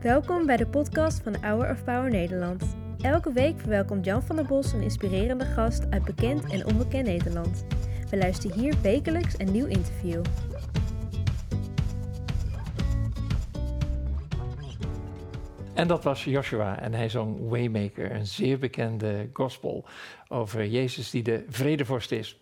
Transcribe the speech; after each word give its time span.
Welkom 0.00 0.46
bij 0.46 0.56
de 0.56 0.66
podcast 0.66 1.22
van 1.22 1.36
Hour 1.40 1.70
of 1.70 1.84
Power 1.84 2.10
Nederland. 2.10 2.76
Elke 3.00 3.32
week 3.32 3.60
verwelkomt 3.60 4.04
Jan 4.04 4.22
van 4.22 4.36
der 4.36 4.46
Bos 4.46 4.72
een 4.72 4.82
inspirerende 4.82 5.44
gast 5.44 5.90
uit 5.90 6.04
bekend 6.04 6.52
en 6.52 6.66
onbekend 6.66 7.06
Nederland. 7.06 7.64
We 8.10 8.16
luisteren 8.16 8.58
hier 8.58 8.74
wekelijks 8.82 9.34
een 9.38 9.52
nieuw 9.52 9.66
interview. 9.66 10.22
En 15.74 15.88
dat 15.88 16.04
was 16.04 16.24
Joshua 16.24 16.80
en 16.80 16.94
hij 16.94 17.08
zong 17.08 17.48
Waymaker, 17.48 18.12
een 18.12 18.26
zeer 18.26 18.58
bekende 18.58 19.28
gospel 19.32 19.84
over 20.28 20.66
Jezus 20.66 21.10
die 21.10 21.22
de 21.22 21.44
vredevorst 21.48 22.12
is. 22.12 22.40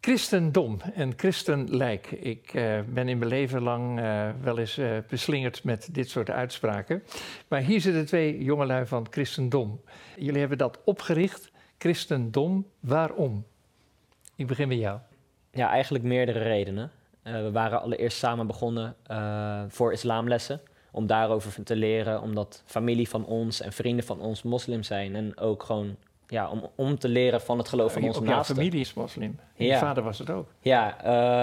Christendom 0.00 0.80
en 0.94 1.12
christenlijk. 1.16 2.10
Ik 2.10 2.54
uh, 2.54 2.80
ben 2.88 3.08
in 3.08 3.18
mijn 3.18 3.30
leven 3.30 3.62
lang 3.62 4.00
uh, 4.00 4.28
wel 4.42 4.58
eens 4.58 4.78
uh, 4.78 4.98
beslingerd 5.08 5.64
met 5.64 5.88
dit 5.92 6.10
soort 6.10 6.30
uitspraken. 6.30 7.02
Maar 7.48 7.60
hier 7.60 7.80
zitten 7.80 8.06
twee 8.06 8.44
jongelui 8.44 8.86
van 8.86 9.06
christendom. 9.10 9.80
Jullie 10.16 10.40
hebben 10.40 10.58
dat 10.58 10.78
opgericht, 10.84 11.50
christendom. 11.78 12.66
Waarom? 12.80 13.44
Ik 14.34 14.46
begin 14.46 14.68
met 14.68 14.78
jou. 14.78 14.98
Ja, 15.52 15.70
eigenlijk 15.70 16.04
meerdere 16.04 16.38
redenen. 16.38 16.90
we 17.22 17.50
waren 17.52 17.82
allereerst 17.82 18.18
samen 18.18 18.46
begonnen 18.46 18.96
voor 19.68 19.92
islamlessen 19.92 20.60
om 20.90 21.06
daarover 21.06 21.62
te 21.62 21.76
leren, 21.76 22.22
omdat 22.22 22.62
familie 22.66 23.08
van 23.08 23.26
ons 23.26 23.60
en 23.60 23.72
vrienden 23.72 24.04
van 24.04 24.20
ons 24.20 24.42
moslim 24.42 24.82
zijn. 24.82 25.16
En 25.16 25.38
ook 25.38 25.62
gewoon 25.62 25.96
ja, 26.30 26.50
om, 26.50 26.70
om 26.74 26.98
te 26.98 27.08
leren 27.08 27.40
van 27.40 27.58
het 27.58 27.68
geloof 27.68 27.92
van 27.92 28.02
onze 28.02 28.22
naasten. 28.22 28.54
Jouw 28.54 28.64
familie 28.64 28.80
is 28.80 28.94
moslim. 28.94 29.38
En 29.56 29.66
ja. 29.66 29.72
je 29.74 29.78
vader 29.78 30.02
was 30.02 30.18
het 30.18 30.30
ook. 30.30 30.48
Ja, 30.60 30.96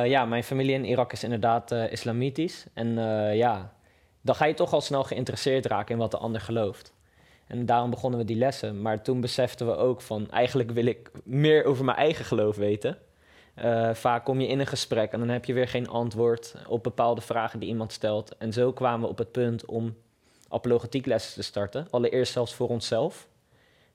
uh, 0.03 0.09
ja, 0.09 0.25
mijn 0.25 0.43
familie 0.43 0.73
in 0.73 0.85
Irak 0.85 1.11
is 1.11 1.23
inderdaad 1.23 1.71
uh, 1.71 1.91
islamitisch. 1.91 2.65
En 2.73 2.87
uh, 2.87 3.35
ja, 3.35 3.73
dan 4.21 4.35
ga 4.35 4.45
je 4.45 4.53
toch 4.53 4.73
al 4.73 4.81
snel 4.81 5.03
geïnteresseerd 5.03 5.65
raken 5.65 5.93
in 5.93 5.99
wat 5.99 6.11
de 6.11 6.17
ander 6.17 6.41
gelooft. 6.41 6.93
En 7.47 7.65
daarom 7.65 7.89
begonnen 7.89 8.19
we 8.19 8.25
die 8.25 8.37
lessen. 8.37 8.81
Maar 8.81 9.01
toen 9.01 9.21
beseften 9.21 9.67
we 9.67 9.75
ook 9.75 10.01
van, 10.01 10.31
eigenlijk 10.31 10.71
wil 10.71 10.85
ik 10.85 11.11
meer 11.23 11.65
over 11.65 11.85
mijn 11.85 11.97
eigen 11.97 12.25
geloof 12.25 12.55
weten. 12.55 12.97
Vaak 13.93 14.25
kom 14.25 14.41
je 14.41 14.47
in 14.47 14.59
een 14.59 14.67
gesprek 14.67 15.11
en 15.11 15.19
dan 15.19 15.29
heb 15.29 15.45
je 15.45 15.53
weer 15.53 15.67
geen 15.67 15.87
antwoord 15.87 16.55
op 16.67 16.83
bepaalde 16.83 17.21
vragen 17.21 17.59
die 17.59 17.69
iemand 17.69 17.91
stelt. 17.91 18.37
En 18.37 18.53
zo 18.53 18.73
kwamen 18.73 19.01
we 19.01 19.07
op 19.07 19.17
het 19.17 19.31
punt 19.31 19.65
om 19.65 19.95
apologetieklessen 20.49 21.33
te 21.33 21.41
starten. 21.41 21.87
Allereerst 21.89 22.33
zelfs 22.33 22.53
voor 22.53 22.67
onszelf. 22.67 23.27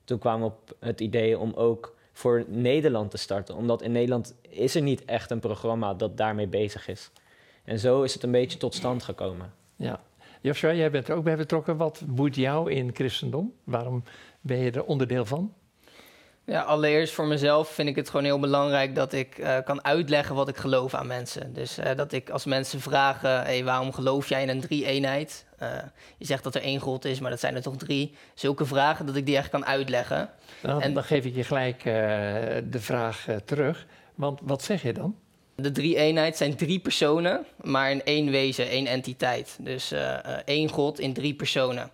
Toen 0.03 0.19
kwamen 0.19 0.47
we 0.47 0.53
op 0.53 0.75
het 0.79 1.01
idee 1.01 1.37
om 1.37 1.53
ook 1.53 1.95
voor 2.13 2.45
Nederland 2.47 3.11
te 3.11 3.17
starten. 3.17 3.55
Omdat 3.55 3.81
in 3.81 3.91
Nederland 3.91 4.35
is 4.49 4.75
er 4.75 4.81
niet 4.81 5.05
echt 5.05 5.31
een 5.31 5.39
programma 5.39 5.93
dat 5.93 6.17
daarmee 6.17 6.47
bezig 6.47 6.87
is. 6.87 7.11
En 7.63 7.79
zo 7.79 8.03
is 8.03 8.13
het 8.13 8.23
een 8.23 8.31
beetje 8.31 8.57
tot 8.57 8.75
stand 8.75 9.03
gekomen. 9.03 9.53
Ja. 9.75 10.01
Joshua, 10.41 10.73
jij 10.73 10.91
bent 10.91 11.07
er 11.07 11.15
ook 11.15 11.23
bij 11.23 11.37
betrokken. 11.37 11.77
Wat 11.77 12.03
boeit 12.07 12.35
jou 12.35 12.71
in 12.71 12.89
christendom? 12.93 13.53
Waarom 13.63 14.03
ben 14.41 14.57
je 14.57 14.71
er 14.71 14.83
onderdeel 14.83 15.25
van? 15.25 15.53
Ja, 16.51 16.61
allereerst 16.61 17.13
voor 17.13 17.27
mezelf 17.27 17.69
vind 17.69 17.89
ik 17.89 17.95
het 17.95 18.09
gewoon 18.09 18.25
heel 18.25 18.39
belangrijk 18.39 18.95
dat 18.95 19.13
ik 19.13 19.37
uh, 19.37 19.57
kan 19.63 19.83
uitleggen 19.83 20.35
wat 20.35 20.47
ik 20.47 20.57
geloof 20.57 20.93
aan 20.93 21.07
mensen. 21.07 21.53
Dus 21.53 21.79
uh, 21.79 21.85
dat 21.95 22.11
ik 22.11 22.29
als 22.29 22.45
mensen 22.45 22.81
vragen, 22.81 23.29
hey, 23.29 23.63
waarom 23.63 23.93
geloof 23.93 24.29
jij 24.29 24.41
in 24.41 24.49
een 24.49 24.61
drie-eenheid? 24.61 25.45
Uh, 25.61 25.69
je 26.17 26.25
zegt 26.25 26.43
dat 26.43 26.55
er 26.55 26.61
één 26.61 26.79
God 26.79 27.05
is, 27.05 27.19
maar 27.19 27.29
dat 27.29 27.39
zijn 27.39 27.55
er 27.55 27.61
toch 27.61 27.77
drie. 27.77 28.15
Zulke 28.33 28.65
vragen 28.65 29.05
dat 29.05 29.15
ik 29.15 29.25
die 29.25 29.37
echt 29.37 29.49
kan 29.49 29.65
uitleggen. 29.65 30.29
Nou, 30.61 30.81
en 30.81 30.93
dan 30.93 31.03
geef 31.03 31.25
ik 31.25 31.35
je 31.35 31.43
gelijk 31.43 31.83
de 31.83 32.79
vraag 32.79 33.27
terug. 33.45 33.85
Want 34.15 34.39
wat 34.43 34.63
zeg 34.63 34.81
je 34.81 34.93
dan? 34.93 35.15
De 35.55 35.71
drie-eenheid 35.71 36.37
zijn 36.37 36.55
drie 36.55 36.79
personen, 36.79 37.45
maar 37.61 37.91
in 37.91 38.03
één 38.03 38.31
wezen, 38.31 38.69
één 38.69 38.85
entiteit. 38.85 39.57
Dus 39.59 39.93
één 40.45 40.69
God 40.69 40.99
in 40.99 41.13
drie 41.13 41.33
personen. 41.33 41.89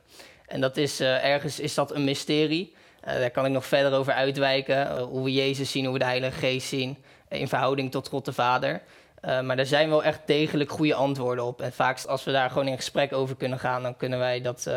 En 0.45 0.61
dat 0.61 0.78
is 0.78 1.00
ergens 1.00 1.59
is 1.59 1.73
dat 1.73 1.95
een 1.95 2.03
mysterie. 2.03 2.75
Uh, 3.08 3.13
daar 3.13 3.31
kan 3.31 3.45
ik 3.45 3.52
nog 3.52 3.66
verder 3.66 4.00
over 4.00 4.13
uitwijken. 4.13 4.78
Uh, 4.78 5.01
hoe 5.01 5.23
we 5.23 5.34
Jezus 5.34 5.72
zien, 5.72 5.84
hoe 5.84 5.94
we 5.94 6.00
de 6.00 6.06
Heilige 6.06 6.38
Geest 6.38 6.68
zien. 6.68 6.97
In 7.29 7.47
verhouding 7.47 7.91
tot 7.91 8.07
God 8.07 8.25
de 8.25 8.34
Vader. 8.34 8.81
Uh, 9.22 9.41
maar 9.41 9.56
daar 9.56 9.66
zijn 9.66 9.90
wel 9.90 10.03
echt 10.03 10.19
degelijk 10.25 10.72
goede 10.72 10.94
antwoorden 10.94 11.45
op. 11.45 11.62
En 11.62 11.73
vaak 11.73 12.03
als 12.03 12.23
we 12.23 12.31
daar 12.31 12.50
gewoon 12.50 12.68
in 12.68 12.75
gesprek 12.75 13.13
over 13.13 13.35
kunnen 13.35 13.59
gaan, 13.59 13.84
dan 13.84 13.97
kunnen 13.97 14.19
wij 14.19 14.41
dat 14.41 14.68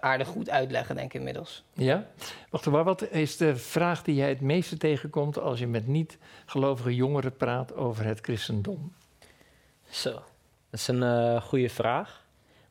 aardig 0.00 0.28
goed 0.28 0.50
uitleggen, 0.50 0.94
denk 0.94 1.12
ik 1.12 1.18
inmiddels. 1.18 1.64
Ja, 1.72 2.06
wacht 2.50 2.66
maar, 2.66 2.84
wat 2.84 3.10
is 3.10 3.36
de 3.36 3.56
vraag 3.56 4.02
die 4.02 4.14
jij 4.14 4.28
het 4.28 4.40
meeste 4.40 4.76
tegenkomt 4.76 5.38
als 5.38 5.58
je 5.58 5.66
met 5.66 5.86
niet-gelovige 5.86 6.94
jongeren 6.94 7.36
praat 7.36 7.74
over 7.74 8.04
het 8.04 8.20
christendom? 8.20 8.92
Zo, 9.88 10.12
dat 10.70 10.80
is 10.80 10.88
een 10.88 11.42
goede 11.42 11.68
vraag. 11.68 12.24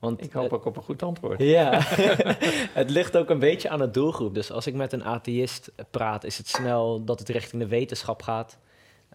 Want, 0.06 0.24
ik 0.24 0.32
hoop 0.32 0.54
ook 0.54 0.66
op 0.66 0.78
een 0.78 0.84
goed 0.84 1.04
antwoord. 1.04 1.42
Ja, 1.42 1.80
het 2.82 2.90
ligt 2.90 3.18
ook 3.18 3.30
een 3.30 3.40
beetje 3.40 3.70
aan 3.70 3.80
de 3.80 3.92
doelgroep. 3.92 4.34
Dus 4.34 4.52
als 4.52 4.68
ik 4.68 4.74
met 4.74 4.94
een 4.94 5.04
atheïst 5.04 5.72
praat, 5.92 6.24
is 6.24 6.38
het 6.38 6.48
snel 6.48 7.04
dat 7.04 7.20
het 7.20 7.30
richting 7.30 7.62
de 7.62 7.68
wetenschap 7.68 8.22
gaat. 8.22 8.58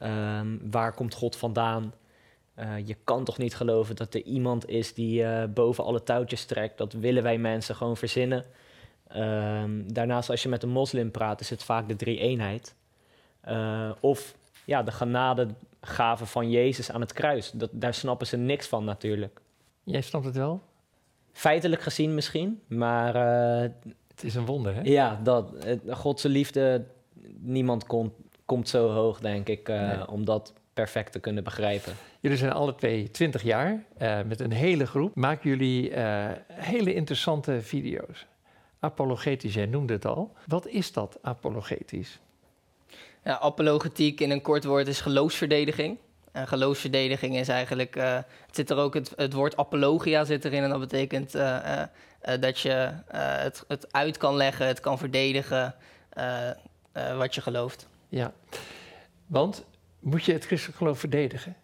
Um, 0.03 0.61
waar 0.71 0.95
komt 0.95 1.15
God 1.15 1.37
vandaan? 1.37 1.95
Uh, 2.59 2.87
je 2.87 2.97
kan 3.05 3.25
toch 3.25 3.39
niet 3.39 3.57
geloven 3.57 3.97
dat 3.97 4.15
er 4.15 4.23
iemand 4.23 4.69
is 4.69 4.95
die 4.95 5.23
uh, 5.23 5.45
boven 5.55 5.85
alle 5.85 6.03
touwtjes 6.03 6.45
trekt. 6.45 6.79
Dat 6.79 6.93
willen 6.93 7.23
wij 7.23 7.39
mensen 7.39 7.75
gewoon 7.75 7.97
verzinnen. 7.97 8.45
Um, 9.17 9.93
daarnaast, 9.93 10.31
als 10.31 10.43
je 10.43 10.49
met 10.49 10.63
een 10.63 10.69
moslim 10.69 11.11
praat, 11.11 11.41
is 11.41 11.51
het 11.51 11.63
vaak 11.63 11.89
de 11.89 11.97
drie-eenheid. 11.97 12.75
Uh, 13.49 13.91
of 14.01 14.35
ja, 14.65 14.83
de 14.83 14.93
genadegave 14.93 16.27
van 16.27 16.51
Jezus 16.51 16.91
aan 16.91 17.01
het 17.01 17.13
kruis. 17.13 17.51
Dat, 17.51 17.71
daar 17.73 17.95
snappen 17.95 18.27
ze 18.27 18.37
niks 18.37 18.67
van 18.67 18.85
natuurlijk. 18.85 19.41
Jij 19.85 20.01
snapt 20.01 20.25
het 20.25 20.37
wel? 20.37 20.63
Feitelijk 21.33 21.83
gezien 21.83 22.15
misschien, 22.15 22.61
maar... 22.67 23.17
Uh, 23.17 23.71
het 24.09 24.25
is 24.25 24.35
een 24.35 24.47
wonder, 24.47 24.75
hè? 24.75 24.81
Ja, 24.83 25.21
dat, 25.23 25.53
Godse 25.89 26.29
liefde, 26.29 26.85
niemand 27.39 27.87
komt, 27.87 28.13
komt 28.45 28.69
zo 28.69 28.89
hoog, 28.89 29.21
denk 29.21 29.49
ik, 29.49 29.69
uh, 29.69 29.89
nee. 29.89 30.09
om 30.09 30.25
dat 30.25 30.53
perfect 30.75 31.13
te 31.13 31.19
kunnen 31.19 31.45
begrijpen. 31.45 31.93
Jullie 32.21 32.37
zijn 32.37 32.53
alle 32.53 32.75
twee 32.75 33.11
20 33.11 33.43
jaar, 33.43 33.85
uh, 34.03 34.19
met 34.27 34.41
een 34.41 34.53
hele 34.53 34.87
groep. 34.87 35.15
Maken 35.15 35.51
jullie 35.51 35.93
hele 36.53 36.95
interessante 36.95 37.63
video's. 37.63 38.27
Apologetisch, 38.81 39.55
jij 39.55 39.67
noemde 39.67 39.93
het 39.93 40.07
al. 40.07 40.33
Wat 40.47 40.67
is 40.67 40.93
dat, 40.93 41.19
apologetisch? 41.23 42.21
Ja, 43.25 43.39
apologetiek 43.39 44.21
in 44.21 44.31
een 44.31 44.43
kort 44.43 44.65
woord 44.65 44.87
is 44.87 45.01
geloofsverdediging. 45.01 45.99
En 46.33 46.49
geloofsverdediging 46.49 47.37
is 47.37 47.49
eigenlijk, 47.49 47.97
uh, 47.97 48.15
het 48.15 48.57
zit 48.57 48.71
er 48.71 48.77
ook 48.77 48.95
het, 48.95 49.13
het, 49.17 49.33
woord 49.33 49.57
apologia 49.57 50.25
zit 50.25 50.45
erin 50.45 50.63
en 50.63 50.71
dat 50.71 50.81
betekent 50.81 51.35
uh, 51.35 51.57
uh, 52.29 52.41
dat 52.41 52.59
je 52.59 52.93
het, 53.13 53.65
het 53.69 53.93
uit 53.93 54.17
kan 54.17 54.37
leggen, 54.37 54.67
het 54.67 54.81
kan 54.81 54.99
verdedigen 54.99 55.75
wat 57.17 57.35
je 57.35 57.41
gelooft. 57.41 57.89
Ja, 58.09 58.33
want 59.27 59.65
moet 60.01 60.25
je 60.25 60.33
het 60.33 60.45
christelijk 60.47 60.79
geloof 60.79 60.99
verdedigen? 60.99 61.57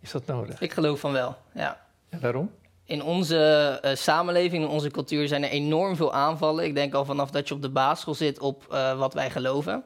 Is 0.00 0.10
dat 0.10 0.26
nodig? 0.26 0.60
Ik 0.60 0.72
geloof 0.72 1.00
van 1.00 1.12
wel, 1.12 1.36
ja. 1.54 1.86
En 2.08 2.20
waarom? 2.20 2.50
In 2.84 3.02
onze 3.02 3.80
samenleving, 3.94 4.64
in 4.64 4.70
onze 4.70 4.90
cultuur 4.90 5.28
zijn 5.28 5.42
er 5.42 5.50
enorm 5.50 5.96
veel 5.96 6.12
aanvallen. 6.12 6.64
Ik 6.64 6.74
denk 6.74 6.94
al 6.94 7.04
vanaf 7.04 7.30
dat 7.30 7.48
je 7.48 7.54
op 7.54 7.62
de 7.62 7.70
basisschool 7.70 8.14
zit 8.14 8.38
op 8.38 8.64
wat 8.96 9.14
wij 9.14 9.30
geloven. 9.30 9.84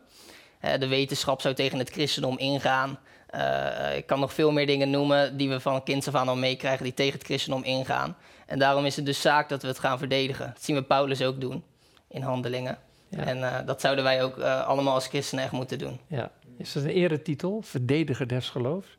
de 0.60 0.88
wetenschap 0.88 1.40
zou 1.40 1.54
tegen 1.54 1.78
het 1.78 1.90
christendom 1.90 2.38
ingaan. 2.38 2.98
Uh, 3.34 3.96
ik 3.96 4.06
kan 4.06 4.20
nog 4.20 4.32
veel 4.32 4.52
meer 4.52 4.66
dingen 4.66 4.90
noemen 4.90 5.36
die 5.36 5.48
we 5.48 5.60
van 5.60 5.82
kinds 5.82 6.08
af 6.08 6.14
aan 6.14 6.28
al 6.28 6.36
meekrijgen, 6.36 6.84
die 6.84 6.94
tegen 6.94 7.12
het 7.12 7.24
christendom 7.24 7.62
ingaan. 7.62 8.16
En 8.46 8.58
daarom 8.58 8.84
is 8.84 8.96
het 8.96 9.06
dus 9.06 9.20
zaak 9.20 9.48
dat 9.48 9.62
we 9.62 9.68
het 9.68 9.78
gaan 9.78 9.98
verdedigen. 9.98 10.46
Dat 10.46 10.62
zien 10.62 10.76
we 10.76 10.82
Paulus 10.82 11.22
ook 11.22 11.40
doen 11.40 11.64
in 12.08 12.22
handelingen. 12.22 12.78
Ja. 13.08 13.18
En 13.18 13.38
uh, 13.38 13.58
dat 13.66 13.80
zouden 13.80 14.04
wij 14.04 14.22
ook 14.22 14.38
uh, 14.38 14.66
allemaal 14.66 14.94
als 14.94 15.06
christenen 15.06 15.44
echt 15.44 15.52
moeten 15.52 15.78
doen. 15.78 16.00
Ja. 16.06 16.30
Is 16.58 16.72
dat 16.72 16.82
een 16.82 16.90
eretitel, 16.90 17.62
verdediger 17.62 18.28
des 18.28 18.48
geloofs? 18.48 18.98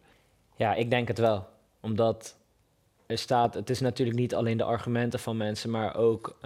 Ja, 0.56 0.74
ik 0.74 0.90
denk 0.90 1.08
het 1.08 1.18
wel. 1.18 1.48
Omdat 1.82 2.36
er 3.06 3.18
staat, 3.18 3.54
het 3.54 3.70
is 3.70 3.80
natuurlijk 3.80 4.18
niet 4.18 4.36
alleen 4.36 4.58
de 4.58 4.64
argumenten 4.64 5.20
van 5.20 5.38
mensen, 5.38 5.70
maar 5.70 5.96
ook 5.96 6.38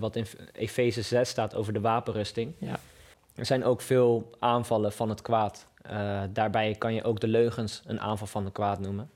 wat 0.00 0.16
in 0.16 0.26
Efeze 0.52 1.02
6 1.02 1.28
staat 1.28 1.54
over 1.54 1.72
de 1.72 1.80
wapenrusting. 1.80 2.54
Ja. 2.58 2.78
Er 3.34 3.46
zijn 3.46 3.64
ook 3.64 3.80
veel 3.80 4.30
aanvallen 4.38 4.92
van 4.92 5.08
het 5.08 5.22
kwaad. 5.22 5.66
Uh, 5.90 6.22
daarbij 6.32 6.74
kan 6.74 6.94
je 6.94 7.04
ook 7.04 7.20
de 7.20 7.28
leugens 7.28 7.82
een 7.86 8.00
aanval 8.00 8.26
van 8.26 8.44
de 8.44 8.52
kwaad 8.52 8.80
noemen. 8.80 9.10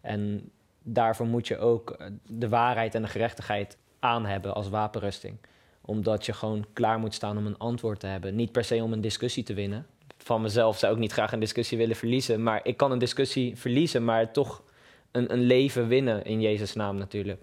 En 0.00 0.50
daarvoor 0.82 1.26
moet 1.26 1.48
je 1.48 1.58
ook 1.58 1.90
eh, 1.90 2.06
de 2.26 2.48
waarheid 2.48 2.94
en 2.94 3.02
de 3.02 3.08
gerechtigheid 3.08 3.76
aan 3.98 4.26
hebben 4.26 4.54
als 4.54 4.68
wapenrusting. 4.68 5.36
Omdat 5.80 6.26
je 6.26 6.32
gewoon 6.32 6.66
klaar 6.72 6.98
moet 6.98 7.14
staan 7.14 7.38
om 7.38 7.46
een 7.46 7.58
antwoord 7.58 8.00
te 8.00 8.06
hebben. 8.06 8.34
Niet 8.34 8.52
per 8.52 8.64
se 8.64 8.82
om 8.82 8.92
een 8.92 9.00
discussie 9.00 9.42
te 9.42 9.54
winnen. 9.54 9.86
Van 10.16 10.42
mezelf 10.42 10.78
zou 10.78 10.92
ik 10.92 10.98
niet 10.98 11.12
graag 11.12 11.32
een 11.32 11.40
discussie 11.40 11.78
willen 11.78 11.96
verliezen. 11.96 12.42
Maar 12.42 12.60
ik 12.62 12.76
kan 12.76 12.92
een 12.92 12.98
discussie 12.98 13.56
verliezen, 13.56 14.04
maar 14.04 14.32
toch 14.32 14.62
een, 15.10 15.32
een 15.32 15.42
leven 15.42 15.88
winnen 15.88 16.24
in 16.24 16.40
Jezus' 16.40 16.74
naam 16.74 16.96
natuurlijk. 16.96 17.40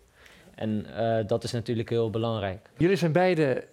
En 0.56 0.85
uh, 0.89 1.19
dat 1.27 1.44
is 1.44 1.51
natuurlijk 1.51 1.89
heel 1.89 2.09
belangrijk. 2.09 2.69
Jullie 2.77 2.95
zijn 2.95 3.12
beide 3.12 3.68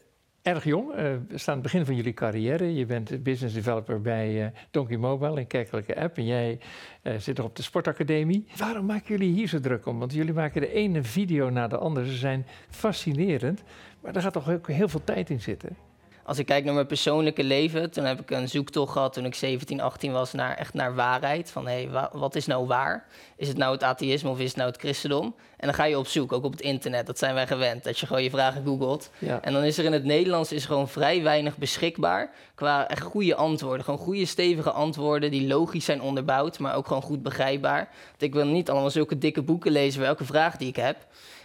erg 0.44 0.64
jong, 0.64 0.91
uh, 0.91 0.96
we 0.96 1.38
staan 1.38 1.55
aan 1.55 1.61
het 1.61 1.62
begin 1.62 1.85
van 1.85 1.94
jullie 1.94 2.12
carrière. 2.12 2.75
Je 2.75 2.87
bent 2.87 3.23
business 3.23 3.55
developer 3.55 4.00
bij 4.00 4.44
uh, 4.44 4.46
Donkey 4.70 4.96
Mobile, 4.96 5.41
een 5.41 5.46
kerkelijke 5.46 6.00
app. 6.00 6.17
En 6.17 6.26
jij 6.26 6.58
uh, 7.02 7.19
zit 7.19 7.37
nog 7.37 7.46
op 7.46 7.56
de 7.56 7.62
sportacademie. 7.62 8.46
Waarom 8.56 8.87
maken 8.87 9.06
jullie 9.08 9.32
hier 9.32 9.49
zo 9.49 9.61
druk 9.61 9.87
om? 9.87 9.99
Want 9.99 10.12
jullie 10.12 10.32
maken 10.32 10.61
de 10.61 10.73
ene 10.73 11.02
video 11.02 11.50
na 11.50 11.69
de 11.69 11.79
andere. 11.79 12.06
Ze 12.06 12.17
zijn 12.17 12.46
fascinerend, 12.69 13.62
maar 14.00 14.12
daar 14.12 14.23
gaat 14.23 14.32
toch 14.32 14.50
ook 14.50 14.69
heel 14.69 14.88
veel 14.88 15.05
tijd 15.05 15.31
in 15.31 15.41
zitten? 15.41 15.76
Als 16.26 16.38
ik 16.38 16.46
kijk 16.46 16.64
naar 16.64 16.74
mijn 16.74 16.86
persoonlijke 16.86 17.44
leven, 17.44 17.90
toen 17.90 18.04
heb 18.04 18.20
ik 18.20 18.30
een 18.30 18.48
zoektocht 18.48 18.92
gehad 18.92 19.12
toen 19.12 19.24
ik 19.24 19.34
17, 19.34 19.80
18 19.80 20.12
was 20.12 20.32
naar 20.32 20.56
echt 20.56 20.74
naar 20.74 20.94
waarheid. 20.94 21.50
Van 21.50 21.66
hé, 21.66 21.88
hey, 21.90 22.08
wat 22.12 22.34
is 22.34 22.46
nou 22.46 22.66
waar? 22.66 23.06
Is 23.36 23.48
het 23.48 23.56
nou 23.56 23.72
het 23.72 23.82
atheïsme 23.82 24.30
of 24.30 24.38
is 24.38 24.48
het 24.48 24.56
nou 24.56 24.70
het 24.70 24.80
christendom? 24.80 25.34
En 25.56 25.66
dan 25.66 25.74
ga 25.74 25.84
je 25.84 25.98
op 25.98 26.06
zoek, 26.06 26.32
ook 26.32 26.44
op 26.44 26.52
het 26.52 26.60
internet. 26.60 27.06
Dat 27.06 27.18
zijn 27.18 27.34
wij 27.34 27.46
gewend, 27.46 27.84
dat 27.84 27.98
je 27.98 28.06
gewoon 28.06 28.22
je 28.22 28.30
vragen 28.30 28.64
googelt. 28.64 29.10
Ja. 29.18 29.40
En 29.40 29.52
dan 29.52 29.62
is 29.62 29.78
er 29.78 29.84
in 29.84 29.92
het 29.92 30.04
Nederlands 30.04 30.52
is 30.52 30.64
gewoon 30.64 30.88
vrij 30.88 31.22
weinig 31.22 31.56
beschikbaar 31.56 32.30
qua 32.54 32.88
echt 32.88 33.02
goede 33.02 33.34
antwoorden. 33.34 33.84
Gewoon 33.84 34.00
goede 34.00 34.26
stevige 34.26 34.70
antwoorden 34.70 35.30
die 35.30 35.46
logisch 35.46 35.84
zijn 35.84 36.02
onderbouwd, 36.02 36.58
maar 36.58 36.74
ook 36.74 36.86
gewoon 36.86 37.02
goed 37.02 37.22
begrijpbaar. 37.22 37.88
Want 38.08 38.22
ik 38.22 38.32
wil 38.32 38.46
niet 38.46 38.70
allemaal 38.70 38.90
zulke 38.90 39.18
dikke 39.18 39.42
boeken 39.42 39.72
lezen 39.72 40.00
voor 40.00 40.08
elke 40.08 40.24
vraag 40.24 40.56
die 40.56 40.68
ik 40.68 40.76
heb. 40.76 40.96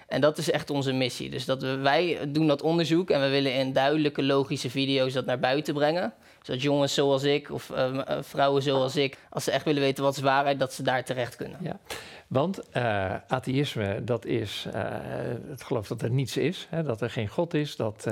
En 0.09 0.21
dat 0.21 0.37
is 0.37 0.51
echt 0.51 0.69
onze 0.69 0.93
missie. 0.93 1.29
Dus 1.29 1.45
dat 1.45 1.61
we, 1.61 1.75
wij 1.75 2.31
doen 2.31 2.47
dat 2.47 2.61
onderzoek 2.61 3.09
en 3.09 3.21
we 3.21 3.29
willen 3.29 3.53
in 3.53 3.73
duidelijke, 3.73 4.23
logische 4.23 4.69
video's 4.69 5.13
dat 5.13 5.25
naar 5.25 5.39
buiten 5.39 5.73
brengen. 5.73 6.13
Zodat 6.41 6.61
jongens 6.61 6.93
zoals 6.93 7.23
ik 7.23 7.51
of 7.51 7.69
uh, 7.69 8.01
vrouwen 8.21 8.61
zoals 8.61 8.95
ik, 8.95 9.17
als 9.29 9.43
ze 9.43 9.51
echt 9.51 9.65
willen 9.65 9.81
weten 9.81 10.03
wat 10.03 10.15
is 10.15 10.21
waarheid, 10.21 10.59
dat 10.59 10.73
ze 10.73 10.83
daar 10.83 11.03
terecht 11.03 11.35
kunnen. 11.35 11.57
Ja. 11.61 11.79
Want 12.27 12.59
uh, 12.77 13.15
atheïsme, 13.27 14.03
dat 14.03 14.25
is 14.25 14.67
het 15.49 15.63
geloof 15.63 15.87
dat 15.87 16.01
er 16.01 16.09
niets 16.09 16.37
is, 16.37 16.67
hè, 16.69 16.83
dat 16.83 17.01
er 17.01 17.09
geen 17.09 17.27
God 17.27 17.53
is, 17.53 17.75
dat 17.75 18.07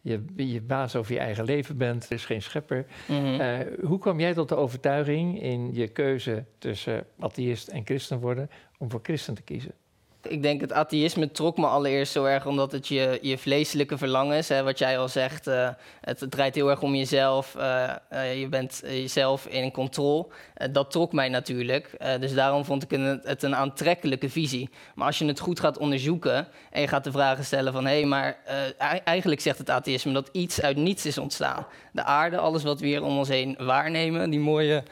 je, 0.00 0.24
je 0.36 0.60
baas 0.60 0.96
over 0.96 1.12
je 1.12 1.18
eigen 1.18 1.44
leven 1.44 1.76
bent, 1.76 2.04
er 2.04 2.12
is 2.12 2.24
geen 2.24 2.42
schepper. 2.42 2.86
Mhm. 3.06 3.66
hoe 3.82 3.98
kwam 3.98 4.20
jij 4.20 4.34
tot 4.34 4.48
de 4.48 4.56
overtuiging 4.56 5.42
in 5.42 5.74
je 5.74 5.88
keuze 5.88 6.44
tussen 6.58 7.06
atheïst 7.18 7.68
en 7.68 7.84
christen 7.84 8.20
worden 8.20 8.50
om 8.78 8.90
voor 8.90 9.00
christen 9.02 9.34
te 9.34 9.42
kiezen? 9.42 9.72
Ik 10.22 10.42
denk 10.42 10.60
het 10.60 10.72
atheïsme 10.72 11.30
trok 11.30 11.56
me 11.56 11.66
allereerst 11.66 12.12
zo 12.12 12.24
erg 12.24 12.46
omdat 12.46 12.72
het 12.72 12.88
je, 12.88 13.18
je 13.22 13.38
vleeselijke 13.38 13.98
verlangens, 13.98 14.48
hè, 14.48 14.62
wat 14.62 14.78
jij 14.78 14.98
al 14.98 15.08
zegt, 15.08 15.48
uh, 15.48 15.68
het, 16.00 16.26
draait 16.28 16.54
heel 16.54 16.70
erg 16.70 16.82
om 16.82 16.94
jezelf. 16.94 17.54
Uh, 17.58 17.94
uh, 18.12 18.40
je 18.40 18.48
bent 18.48 18.82
jezelf 18.84 19.46
in 19.46 19.72
controle. 19.72 20.26
dat 20.70 20.90
trok 20.90 21.12
mij 21.12 21.28
natuurlijk. 21.28 21.96
dus 22.20 22.34
daarom 22.34 22.64
vond 22.64 22.82
ik 22.82 23.20
het 23.22 23.42
een 23.42 23.56
aantrekkelijke 23.56 24.30
visie. 24.30 24.70
Maar 24.94 25.06
als 25.06 25.18
je 25.18 25.24
het 25.24 25.40
goed 25.40 25.60
gaat 25.60 25.78
onderzoeken 25.78 26.48
en 26.70 26.80
je 26.80 26.88
gaat 26.88 27.04
de 27.04 27.12
vragen 27.12 27.44
stellen 27.44 27.72
van 27.72 27.86
hé, 27.86 27.98
hey, 27.98 28.04
maar 28.04 28.36
eigenlijk 29.04 29.40
zegt 29.40 29.58
het 29.58 29.70
atheïsme 29.70 30.12
dat 30.12 30.28
iets 30.32 30.62
uit 30.62 30.76
niets 30.76 31.06
is 31.06 31.18
ontstaan. 31.18 31.66
De 31.92 32.04
aarde, 32.04 32.38
alles 32.38 32.62
wat 32.62 32.80
we 32.80 32.86
hier 32.86 33.02
om 33.02 33.18
ons 33.18 33.28
heen 33.28 33.56
waarnemen, 33.58 34.30
die 34.30 34.40
mooie 34.40 34.82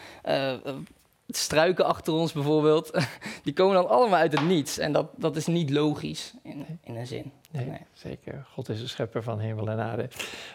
struiken 1.36 1.84
achter 1.84 2.12
ons 2.12 2.32
bijvoorbeeld, 2.32 2.90
die 3.44 3.52
komen 3.52 3.74
dan 3.74 3.88
allemaal 3.88 4.18
uit 4.18 4.32
het 4.32 4.46
niets. 4.46 4.78
En 4.78 4.92
dat, 4.92 5.10
dat 5.16 5.36
is 5.36 5.46
niet 5.46 5.70
logisch 5.70 6.34
in, 6.42 6.78
in 6.82 6.96
een 6.96 7.06
zin. 7.06 7.32
Nee, 7.50 7.80
zeker. 7.92 8.46
God 8.52 8.68
is 8.68 8.80
de 8.80 8.86
schepper 8.86 9.22
van 9.22 9.38
hemel 9.38 9.70
en 9.70 9.78
aarde. 9.78 10.08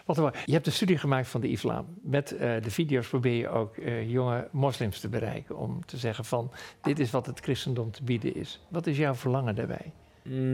Wat 0.04 0.16
je 0.44 0.52
hebt 0.52 0.66
een 0.66 0.72
studie 0.72 0.98
gemaakt 0.98 1.28
van 1.28 1.40
de 1.40 1.48
islam. 1.48 1.86
Met 2.02 2.32
uh, 2.32 2.38
de 2.38 2.70
video's 2.70 3.08
probeer 3.08 3.36
je 3.36 3.48
ook 3.48 3.76
uh, 3.76 4.10
jonge 4.10 4.48
moslims 4.50 5.00
te 5.00 5.08
bereiken. 5.08 5.56
Om 5.56 5.86
te 5.86 5.96
zeggen 5.96 6.24
van, 6.24 6.50
dit 6.82 6.98
is 6.98 7.10
wat 7.10 7.26
het 7.26 7.40
christendom 7.40 7.90
te 7.90 8.02
bieden 8.02 8.34
is. 8.34 8.60
Wat 8.68 8.86
is 8.86 8.96
jouw 8.96 9.14
verlangen 9.14 9.54
daarbij? 9.54 9.92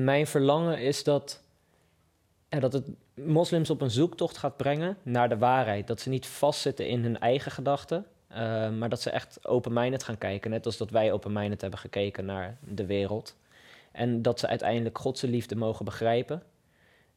Mijn 0.04 0.26
verlangen 0.26 0.78
is 0.78 1.04
dat, 1.04 1.42
ja, 2.48 2.58
dat 2.58 2.72
het 2.72 2.88
moslims 3.14 3.70
op 3.70 3.80
een 3.80 3.90
zoektocht 3.90 4.38
gaat 4.38 4.56
brengen 4.56 4.96
naar 5.02 5.28
de 5.28 5.38
waarheid. 5.38 5.86
Dat 5.86 6.00
ze 6.00 6.08
niet 6.08 6.26
vastzitten 6.26 6.88
in 6.88 7.02
hun 7.02 7.18
eigen 7.18 7.52
gedachten 7.52 8.06
uh, 8.32 8.70
maar 8.70 8.88
dat 8.88 9.00
ze 9.00 9.10
echt 9.10 9.46
open-minded 9.48 10.02
gaan 10.02 10.18
kijken, 10.18 10.50
net 10.50 10.66
als 10.66 10.76
dat 10.76 10.90
wij 10.90 11.12
open-minded 11.12 11.60
hebben 11.60 11.78
gekeken 11.78 12.24
naar 12.24 12.58
de 12.60 12.86
wereld. 12.86 13.36
En 13.92 14.22
dat 14.22 14.40
ze 14.40 14.46
uiteindelijk 14.46 14.98
Godse 14.98 15.28
liefde 15.28 15.56
mogen 15.56 15.84
begrijpen 15.84 16.42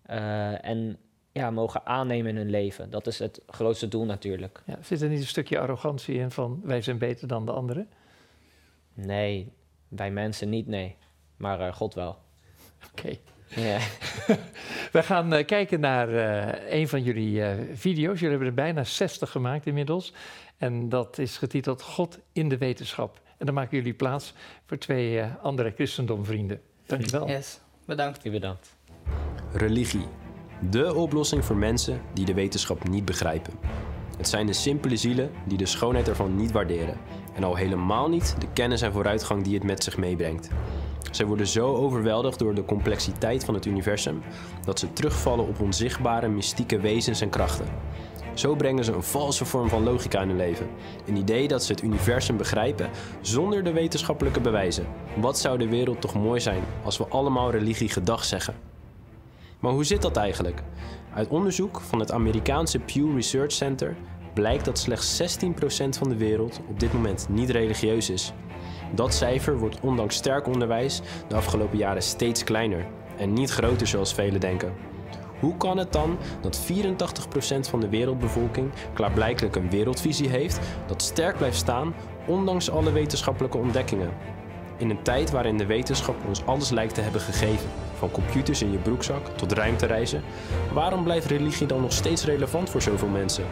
uh, 0.09 0.65
en 0.65 0.97
ja, 1.31 1.51
mogen 1.51 1.85
aannemen 1.85 2.31
in 2.31 2.37
hun 2.37 2.49
leven. 2.49 2.89
Dat 2.89 3.07
is 3.07 3.19
het 3.19 3.41
grootste 3.47 3.87
doel 3.87 4.05
natuurlijk. 4.05 4.61
Ja, 4.65 4.77
zit 4.81 5.01
er 5.01 5.09
niet 5.09 5.19
een 5.19 5.27
stukje 5.27 5.59
arrogantie 5.59 6.15
in 6.15 6.31
van 6.31 6.61
wij 6.63 6.81
zijn 6.81 6.97
beter 6.97 7.27
dan 7.27 7.45
de 7.45 7.51
anderen? 7.51 7.89
Nee, 8.93 9.53
wij 9.87 10.11
mensen 10.11 10.49
niet, 10.49 10.67
nee. 10.67 10.95
Maar 11.37 11.59
uh, 11.59 11.73
God 11.73 11.93
wel. 11.93 12.17
Oké. 12.91 13.17
Ja. 13.55 13.79
We 14.91 15.03
gaan 15.03 15.33
uh, 15.33 15.45
kijken 15.45 15.79
naar 15.79 16.09
uh, 16.09 16.73
een 16.79 16.87
van 16.87 17.03
jullie 17.03 17.39
uh, 17.39 17.47
video's. 17.73 18.19
Jullie 18.19 18.29
hebben 18.29 18.47
er 18.47 18.53
bijna 18.53 18.83
60 18.83 19.31
gemaakt 19.31 19.65
inmiddels. 19.65 20.13
En 20.57 20.89
dat 20.89 21.17
is 21.17 21.37
getiteld 21.37 21.81
God 21.81 22.19
in 22.31 22.49
de 22.49 22.57
wetenschap. 22.57 23.21
En 23.37 23.45
dan 23.45 23.55
maken 23.55 23.77
jullie 23.77 23.93
plaats 23.93 24.33
voor 24.65 24.77
twee 24.77 25.15
uh, 25.15 25.25
andere 25.41 25.71
christendomvrienden. 25.75 26.61
Dankjewel. 26.85 27.27
Yes, 27.27 27.59
bedankt. 27.85 28.25
U 28.25 28.31
bedankt. 28.31 28.75
Religie. 29.53 30.05
De 30.69 30.93
oplossing 30.93 31.45
voor 31.45 31.55
mensen 31.55 32.01
die 32.13 32.25
de 32.25 32.33
wetenschap 32.33 32.89
niet 32.89 33.05
begrijpen. 33.05 33.53
Het 34.17 34.27
zijn 34.27 34.45
de 34.45 34.53
simpele 34.53 34.97
zielen 34.97 35.31
die 35.45 35.57
de 35.57 35.65
schoonheid 35.65 36.07
ervan 36.07 36.35
niet 36.35 36.51
waarderen. 36.51 36.97
En 37.35 37.43
al 37.43 37.55
helemaal 37.55 38.09
niet 38.09 38.35
de 38.39 38.47
kennis 38.53 38.81
en 38.81 38.91
vooruitgang 38.91 39.43
die 39.43 39.53
het 39.53 39.63
met 39.63 39.83
zich 39.83 39.97
meebrengt. 39.97 40.49
Zij 41.15 41.25
worden 41.25 41.47
zo 41.47 41.75
overweldigd 41.75 42.39
door 42.39 42.55
de 42.55 42.65
complexiteit 42.65 43.45
van 43.45 43.53
het 43.53 43.65
universum 43.65 44.21
dat 44.65 44.79
ze 44.79 44.93
terugvallen 44.93 45.47
op 45.47 45.59
onzichtbare 45.59 46.27
mystieke 46.27 46.79
wezens 46.79 47.21
en 47.21 47.29
krachten. 47.29 47.65
Zo 48.33 48.55
brengen 48.55 48.83
ze 48.83 48.93
een 48.93 49.03
valse 49.03 49.45
vorm 49.45 49.69
van 49.69 49.83
logica 49.83 50.21
in 50.21 50.27
hun 50.27 50.37
leven. 50.37 50.67
Een 51.07 51.15
idee 51.15 51.47
dat 51.47 51.63
ze 51.63 51.71
het 51.71 51.83
universum 51.83 52.37
begrijpen 52.37 52.89
zonder 53.21 53.63
de 53.63 53.71
wetenschappelijke 53.71 54.41
bewijzen. 54.41 54.87
Wat 55.15 55.39
zou 55.39 55.57
de 55.57 55.67
wereld 55.67 56.01
toch 56.01 56.13
mooi 56.13 56.39
zijn 56.39 56.63
als 56.83 56.97
we 56.97 57.07
allemaal 57.07 57.51
religie 57.51 57.89
gedag 57.89 58.23
zeggen? 58.23 58.55
Maar 59.59 59.71
hoe 59.71 59.83
zit 59.83 60.01
dat 60.01 60.17
eigenlijk? 60.17 60.61
Uit 61.13 61.27
onderzoek 61.27 61.81
van 61.81 61.99
het 61.99 62.11
Amerikaanse 62.11 62.79
Pew 62.79 63.15
Research 63.15 63.51
Center 63.51 63.95
blijkt 64.33 64.65
dat 64.65 64.79
slechts 64.79 65.21
16% 65.21 65.45
van 65.89 66.09
de 66.09 66.17
wereld 66.17 66.59
op 66.69 66.79
dit 66.79 66.93
moment 66.93 67.27
niet 67.29 67.49
religieus 67.49 68.09
is. 68.09 68.33
Dat 68.95 69.13
cijfer 69.13 69.57
wordt 69.57 69.79
ondanks 69.81 70.15
sterk 70.15 70.47
onderwijs 70.47 71.01
de 71.27 71.35
afgelopen 71.35 71.77
jaren 71.77 72.03
steeds 72.03 72.43
kleiner 72.43 72.85
en 73.17 73.33
niet 73.33 73.49
groter 73.49 73.87
zoals 73.87 74.13
velen 74.13 74.39
denken. 74.39 74.73
Hoe 75.39 75.57
kan 75.57 75.77
het 75.77 75.93
dan 75.93 76.17
dat 76.41 76.59
84% 76.59 77.69
van 77.69 77.79
de 77.79 77.89
wereldbevolking 77.89 78.71
klaarblijkelijk 78.93 79.55
een 79.55 79.69
wereldvisie 79.69 80.29
heeft 80.29 80.59
dat 80.87 81.01
sterk 81.01 81.37
blijft 81.37 81.57
staan 81.57 81.93
ondanks 82.27 82.69
alle 82.69 82.91
wetenschappelijke 82.91 83.57
ontdekkingen? 83.57 84.09
In 84.77 84.89
een 84.89 85.01
tijd 85.01 85.31
waarin 85.31 85.57
de 85.57 85.65
wetenschap 85.65 86.15
ons 86.27 86.45
alles 86.45 86.69
lijkt 86.69 86.93
te 86.93 87.01
hebben 87.01 87.21
gegeven, 87.21 87.69
van 87.93 88.11
computers 88.11 88.61
in 88.61 88.71
je 88.71 88.77
broekzak 88.77 89.27
tot 89.27 89.51
ruimtereizen, 89.51 90.23
waarom 90.73 91.03
blijft 91.03 91.25
religie 91.25 91.67
dan 91.67 91.81
nog 91.81 91.93
steeds 91.93 92.25
relevant 92.25 92.69
voor 92.69 92.81
zoveel 92.81 93.07
mensen? 93.07 93.45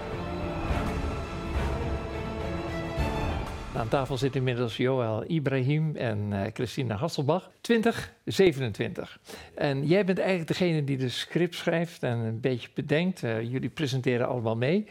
Aan 3.75 3.87
tafel 3.87 4.17
zit 4.17 4.35
inmiddels 4.35 4.77
Joël 4.77 5.23
Ibrahim 5.27 5.95
en 5.95 6.31
uh, 6.31 6.41
Christina 6.53 6.95
Hasselbach. 6.95 7.51
2027. 7.61 9.19
En 9.55 9.87
jij 9.87 10.05
bent 10.05 10.17
eigenlijk 10.17 10.47
degene 10.47 10.83
die 10.83 10.97
de 10.97 11.09
script 11.09 11.55
schrijft 11.55 12.03
en 12.03 12.17
een 12.17 12.39
beetje 12.39 12.69
bedenkt. 12.73 13.23
Uh, 13.23 13.41
jullie 13.41 13.69
presenteren 13.69 14.27
allemaal 14.27 14.55
mee. 14.55 14.87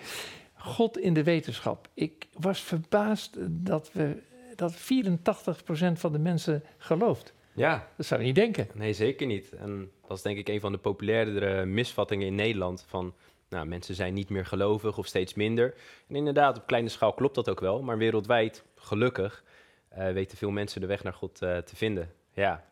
God 0.54 0.98
in 0.98 1.14
de 1.14 1.22
wetenschap. 1.22 1.88
Ik 1.94 2.26
was 2.38 2.60
verbaasd 2.60 3.36
dat, 3.50 3.90
we, 3.92 4.22
dat 4.56 4.74
84% 4.74 4.78
van 5.92 6.12
de 6.12 6.18
mensen 6.18 6.62
gelooft. 6.78 7.34
Ja. 7.52 7.88
Dat 7.96 8.06
zou 8.06 8.20
je 8.20 8.26
niet 8.26 8.34
denken. 8.34 8.68
Nee, 8.74 8.92
zeker 8.92 9.26
niet. 9.26 9.52
En 9.52 9.90
dat 10.08 10.16
is 10.16 10.22
denk 10.22 10.38
ik 10.38 10.48
een 10.48 10.60
van 10.60 10.72
de 10.72 10.78
populairdere 10.78 11.64
misvattingen 11.64 12.26
in 12.26 12.34
Nederland. 12.34 12.84
Van 12.88 13.14
nou, 13.50 13.66
mensen 13.66 13.94
zijn 13.94 14.14
niet 14.14 14.28
meer 14.28 14.46
gelovig 14.46 14.98
of 14.98 15.06
steeds 15.06 15.34
minder. 15.34 15.74
En 16.08 16.16
inderdaad, 16.16 16.56
op 16.56 16.66
kleine 16.66 16.88
schaal 16.88 17.12
klopt 17.12 17.34
dat 17.34 17.50
ook 17.50 17.60
wel. 17.60 17.82
Maar 17.82 17.98
wereldwijd, 17.98 18.64
gelukkig, 18.90 19.44
uh, 19.98 20.12
weten 20.12 20.38
veel 20.38 20.50
mensen 20.50 20.80
de 20.80 20.86
weg 20.86 21.02
naar 21.02 21.12
God 21.12 21.42
uh, 21.42 21.56
te 21.56 21.76
vinden. 21.76 22.12
Ja. 22.32 22.64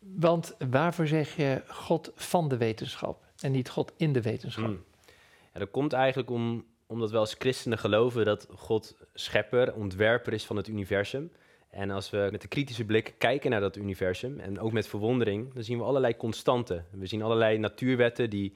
Want 0.00 0.56
waarvoor 0.70 1.06
zeg 1.06 1.36
je 1.36 1.62
God 1.66 2.12
van 2.14 2.48
de 2.48 2.56
wetenschap 2.56 3.24
en 3.40 3.52
niet 3.52 3.68
God 3.68 3.92
in 3.96 4.12
de 4.12 4.22
wetenschap? 4.22 4.64
Hmm. 4.64 4.84
Ja, 5.52 5.58
dat 5.58 5.70
komt 5.70 5.92
eigenlijk 5.92 6.30
om, 6.30 6.64
omdat 6.86 7.10
we 7.10 7.16
als 7.16 7.34
christenen 7.38 7.78
geloven 7.78 8.24
dat 8.24 8.48
God 8.54 8.96
schepper, 9.14 9.74
ontwerper 9.74 10.32
is 10.32 10.44
van 10.44 10.56
het 10.56 10.68
universum. 10.68 11.32
En 11.70 11.90
als 11.90 12.10
we 12.10 12.28
met 12.32 12.42
een 12.42 12.48
kritische 12.48 12.84
blik 12.84 13.14
kijken 13.18 13.50
naar 13.50 13.60
dat 13.60 13.76
universum 13.76 14.40
en 14.40 14.60
ook 14.60 14.72
met 14.72 14.88
verwondering, 14.88 15.54
dan 15.54 15.62
zien 15.62 15.78
we 15.78 15.84
allerlei 15.84 16.16
constanten. 16.16 16.86
We 16.90 17.06
zien 17.06 17.22
allerlei 17.22 17.58
natuurwetten 17.58 18.30
die 18.30 18.54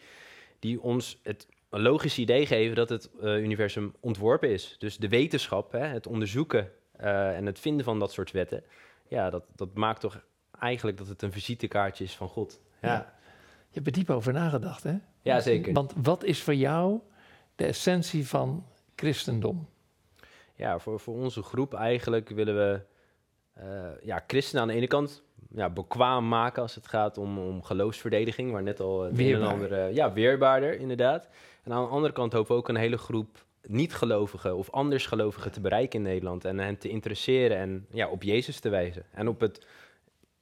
die 0.61 0.81
ons 0.81 1.19
het 1.23 1.47
een 1.71 1.83
logisch 1.83 2.19
idee 2.19 2.47
geven 2.47 2.77
dat 2.77 2.89
het 2.89 3.11
uh, 3.23 3.43
universum 3.43 3.95
ontworpen 4.01 4.51
is. 4.51 4.77
Dus 4.79 4.97
de 4.97 5.09
wetenschap, 5.09 5.73
hè, 5.73 5.87
het 5.87 6.07
onderzoeken 6.07 6.73
uh, 7.01 7.37
en 7.37 7.47
het 7.47 7.59
vinden 7.59 7.85
van 7.85 7.99
dat 7.99 8.13
soort 8.13 8.31
wetten, 8.31 8.65
ja, 9.09 9.31
dat, 9.31 9.45
dat 9.57 9.75
maakt 9.75 10.01
toch 10.01 10.25
eigenlijk 10.59 10.99
dat 10.99 11.07
het 11.07 11.23
een 11.23 11.33
visitekaartje 11.33 12.05
is 12.05 12.17
van 12.17 12.29
God. 12.29 12.61
Ja. 12.83 12.89
ja. 12.89 13.15
Je 13.69 13.75
hebt 13.75 13.87
er 13.87 13.93
diep 13.93 14.11
over 14.11 14.33
nagedacht, 14.33 14.83
hè? 14.83 14.95
Ja, 15.23 15.41
zeker. 15.41 15.73
Want 15.73 15.93
wat 16.03 16.25
is 16.25 16.43
voor 16.43 16.55
jou 16.55 17.01
de 17.55 17.65
essentie 17.65 18.29
van 18.29 18.67
christendom? 18.97 19.69
Ja, 20.55 20.79
voor, 20.79 21.01
voor 21.01 21.15
onze 21.15 21.43
groep 21.43 21.75
eigenlijk 21.75 22.29
willen 22.29 22.57
we 22.57 22.81
eh, 23.53 23.91
ja, 24.03 24.25
christenen 24.27 24.63
aan 24.63 24.69
de 24.69 24.75
ene 24.75 24.87
kant 24.87 25.23
ja, 25.55 25.71
bekwaam 25.71 26.29
maken 26.29 26.63
als 26.63 26.75
het 26.75 26.87
gaat 26.89 27.19
om, 27.19 27.39
om 27.39 27.63
geloofsverdediging, 27.63 28.53
waar 28.53 28.63
net 28.63 28.81
al 28.81 29.03
het 29.03 29.19
een 29.19 29.35
en 29.35 29.43
ander, 29.43 29.73
eh, 29.73 29.95
ja, 29.95 30.13
weerbaarder 30.13 30.79
inderdaad. 30.79 31.29
En 31.63 31.73
aan 31.73 31.83
de 31.85 31.91
andere 31.91 32.13
kant 32.13 32.33
hopen 32.33 32.53
we 32.53 32.59
ook 32.59 32.69
een 32.69 32.77
hele 32.77 32.99
groep 32.99 33.45
niet-gelovigen 33.63 34.57
of 34.57 34.71
andersgelovigen 34.71 35.53
te 35.53 35.61
bereiken 35.61 35.99
in 35.99 36.05
Nederland 36.05 36.45
en 36.45 36.59
hen 36.59 36.79
te 36.79 36.89
interesseren 36.89 37.57
en 37.57 37.87
ja, 37.91 38.09
op 38.09 38.23
Jezus 38.23 38.61
te 38.61 38.69
wijzen. 38.69 39.03
En 39.13 39.29
op 39.29 39.41
het, 39.41 39.67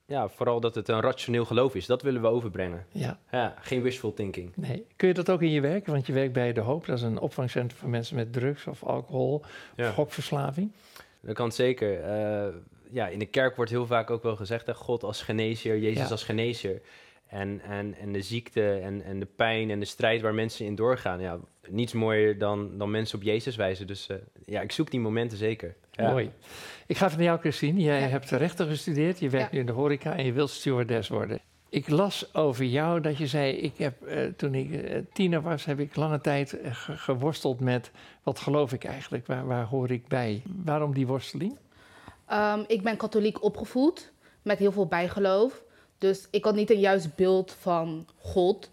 ja, 0.06 0.28
vooral 0.28 0.60
dat 0.60 0.74
het 0.74 0.88
een 0.88 1.00
rationeel 1.00 1.44
geloof 1.44 1.74
is, 1.74 1.86
dat 1.86 2.02
willen 2.02 2.20
we 2.22 2.28
overbrengen. 2.28 2.86
Ja, 2.92 3.18
Ja, 3.30 3.54
geen 3.60 3.82
wishful 3.82 4.12
thinking. 4.14 4.52
nee. 4.56 4.86
Kun 4.96 5.08
je 5.08 5.14
dat 5.14 5.30
ook 5.30 5.42
in 5.42 5.50
je 5.50 5.60
werk? 5.60 5.86
Want 5.86 6.06
je 6.06 6.12
werkt 6.12 6.32
bij 6.32 6.52
De 6.52 6.60
Hoop, 6.60 6.86
dat 6.86 6.96
is 6.96 7.02
een 7.02 7.18
opvangcentrum 7.18 7.78
voor 7.80 7.88
mensen 7.88 8.16
met 8.16 8.32
drugs 8.32 8.66
of 8.66 8.84
alcohol 8.84 9.42
Ja. 9.76 9.88
of 9.88 9.94
gokverslaving. 9.94 10.72
Dat 11.20 11.34
kan 11.34 11.52
zeker. 11.52 12.00
Eh, 12.02 12.46
ja, 12.92 13.08
in 13.08 13.18
de 13.18 13.26
kerk 13.26 13.56
wordt 13.56 13.70
heel 13.70 13.86
vaak 13.86 14.10
ook 14.10 14.22
wel 14.22 14.36
gezegd, 14.36 14.66
hè, 14.66 14.74
God 14.74 15.02
als 15.02 15.22
genezer, 15.22 15.78
Jezus 15.78 16.02
Ja. 16.04 16.08
als 16.10 16.24
genezer. 16.24 16.80
En, 17.26 17.60
en, 17.60 17.94
en 18.00 18.12
de 18.12 18.22
ziekte 18.22 18.70
en, 18.72 19.02
en 19.02 19.18
de 19.20 19.26
pijn 19.36 19.70
en 19.70 19.78
de 19.80 19.86
strijd 19.86 20.20
waar 20.20 20.34
mensen 20.34 20.66
in 20.66 20.74
doorgaan. 20.74 21.20
Ja, 21.20 21.38
niets 21.68 21.92
mooier 21.92 22.38
dan, 22.38 22.78
dan 22.78 22.90
mensen 22.90 23.18
op 23.18 23.24
Jezus 23.24 23.56
wijzen. 23.56 23.86
Dus 23.86 24.06
eh, 24.06 24.16
ja, 24.44 24.60
ik 24.60 24.72
zoek 24.72 24.90
die 24.90 25.00
momenten 25.00 25.38
zeker. 25.38 25.74
Ja. 25.90 26.10
Mooi. 26.10 26.30
Ik 26.86 26.96
ga 26.96 27.08
naar 27.08 27.22
jou, 27.22 27.38
Christine. 27.40 27.80
Jij 27.80 28.00
Ja. 28.00 28.06
hebt 28.06 28.30
rechten 28.30 28.66
gestudeerd, 28.66 29.18
je 29.18 29.28
werkt 29.28 29.46
Ja. 29.48 29.54
nu 29.54 29.60
in 29.60 29.66
de 29.66 29.72
horeca 29.72 30.16
en 30.16 30.24
je 30.24 30.32
wilt 30.32 30.50
stewardess 30.50 31.08
worden. 31.08 31.40
Ik 31.70 31.88
las 31.88 32.34
over 32.34 32.64
jou 32.64 33.00
dat 33.00 33.16
je 33.18 33.26
zei, 33.26 33.52
ik 33.52 33.72
heb, 33.76 34.02
eh, 34.02 34.24
toen 34.36 34.54
ik 34.54 34.72
eh, 34.72 34.98
tiener 35.12 35.42
was, 35.42 35.64
heb 35.64 35.80
ik 35.80 35.96
lange 35.96 36.20
tijd 36.20 36.58
ge- 36.64 36.96
geworsteld 36.96 37.60
met, 37.60 37.90
wat 38.22 38.38
geloof 38.38 38.72
ik 38.72 38.84
eigenlijk, 38.84 39.26
waar, 39.26 39.46
waar 39.46 39.64
hoor 39.64 39.90
ik 39.90 40.06
bij? 40.08 40.42
Waarom 40.64 40.94
die 40.94 41.06
worsteling? 41.06 41.56
Ehm, 42.28 42.64
ik 42.66 42.82
ben 42.82 42.96
katholiek 42.96 43.42
opgevoed 43.42 44.12
met 44.42 44.58
heel 44.58 44.72
veel 44.72 44.86
bijgeloof. 44.86 45.62
Dus 45.98 46.26
ik 46.30 46.44
had 46.44 46.54
niet 46.54 46.70
een 46.70 46.80
juist 46.80 47.14
beeld 47.14 47.52
van 47.60 48.06
God. 48.18 48.68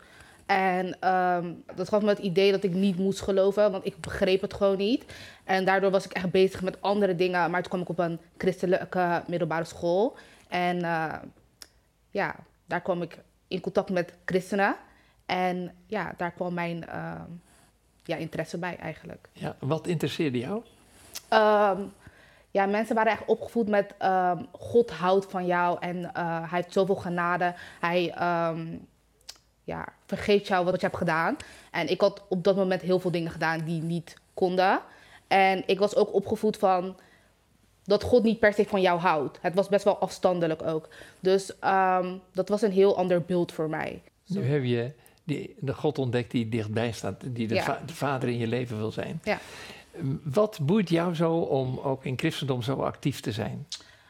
En 0.45 0.99
ehm, 0.99 1.53
dat 1.75 1.89
gaf 1.89 2.01
me 2.01 2.09
het 2.09 2.19
idee 2.19 2.51
dat 2.51 2.63
ik 2.63 2.73
niet 2.73 2.97
moest 2.97 3.21
geloven, 3.21 3.71
want 3.71 3.85
ik 3.85 3.99
begreep 3.99 4.41
het 4.41 4.53
gewoon 4.53 4.77
niet. 4.77 5.03
En 5.43 5.65
daardoor 5.65 5.91
was 5.91 6.05
ik 6.05 6.11
echt 6.11 6.31
bezig 6.31 6.61
met 6.61 6.81
andere 6.81 7.15
dingen. 7.15 7.51
Maar 7.51 7.61
toen 7.61 7.69
kwam 7.69 7.81
ik 7.81 7.89
op 7.89 7.99
een 7.99 8.19
christelijke 8.37 9.23
middelbare 9.27 9.63
school. 9.63 10.15
En 10.47 10.81
eh, 10.81 11.13
ja, 12.09 12.35
daar 12.65 12.81
kwam 12.81 13.01
ik 13.01 13.19
in 13.47 13.61
contact 13.61 13.89
met 13.89 14.13
christenen. 14.25 14.75
En 15.25 15.75
ja, 15.85 16.13
daar 16.17 16.31
kwam 16.31 16.53
mijn 16.53 16.87
ehm, 16.87 17.29
ja, 18.03 18.15
interesse 18.15 18.57
bij 18.57 18.77
eigenlijk. 18.77 19.29
Ja, 19.31 19.55
wat 19.59 19.87
interesseerde 19.87 20.37
jou? 20.37 20.63
Ja, 22.55 22.65
mensen 22.65 22.95
waren 22.95 23.11
echt 23.11 23.25
opgevoed 23.25 23.67
met 23.67 23.93
ehm, 23.97 24.43
God 24.51 24.91
houdt 24.91 25.25
van 25.29 25.45
jou 25.45 25.77
en 25.79 26.13
eh, 26.13 26.39
hij 26.39 26.59
heeft 26.59 26.73
zoveel 26.73 26.95
genade. 26.95 27.53
Hij 27.79 28.11
ehm, 28.11 28.67
ja, 29.63 29.87
vergeet 30.05 30.47
jou 30.47 30.65
wat 30.65 30.75
je 30.81 30.85
hebt 30.85 30.97
gedaan. 30.97 31.35
En 31.71 31.87
ik 31.89 32.01
had 32.01 32.23
op 32.29 32.43
dat 32.43 32.55
moment 32.55 32.81
heel 32.81 32.99
veel 32.99 33.11
dingen 33.11 33.31
gedaan 33.31 33.63
die 33.65 33.81
niet 33.81 34.15
konden. 34.33 34.79
En 35.27 35.63
ik 35.65 35.79
was 35.79 35.95
ook 35.95 36.13
opgevoed 36.13 36.57
van 36.57 36.95
dat 37.83 38.03
God 38.03 38.23
niet 38.23 38.39
per 38.39 38.53
se 38.53 38.65
van 38.65 38.81
jou 38.81 38.99
houdt. 38.99 39.37
Het 39.41 39.55
was 39.55 39.67
best 39.69 39.83
wel 39.83 39.97
afstandelijk 39.99 40.63
ook. 40.63 40.89
Dus 41.19 41.59
ehm, 41.59 42.13
dat 42.33 42.49
was 42.49 42.61
een 42.61 42.71
heel 42.71 42.97
ander 42.97 43.21
beeld 43.21 43.51
voor 43.51 43.69
mij. 43.69 44.01
Nu 44.25 44.43
heb 44.45 44.63
je 44.63 44.91
die, 45.23 45.55
de 45.59 45.73
God 45.73 45.97
ontdekt 45.97 46.31
die 46.31 46.49
dichtbij 46.49 46.91
staat, 46.91 47.15
die 47.25 47.47
de, 47.47 47.53
Ja. 47.55 47.63
va- 47.63 47.81
de 47.85 47.93
vader 47.93 48.29
in 48.29 48.37
je 48.37 48.47
leven 48.47 48.77
wil 48.77 48.91
zijn. 48.91 49.19
Ja. 49.23 49.37
Wat 50.23 50.59
boeit 50.61 50.89
jou 50.89 51.15
zo 51.15 51.33
om 51.33 51.79
ook 51.79 52.05
in 52.05 52.17
christendom 52.17 52.61
zo 52.61 52.75
actief 52.75 53.19
te 53.19 53.31
zijn? 53.31 53.67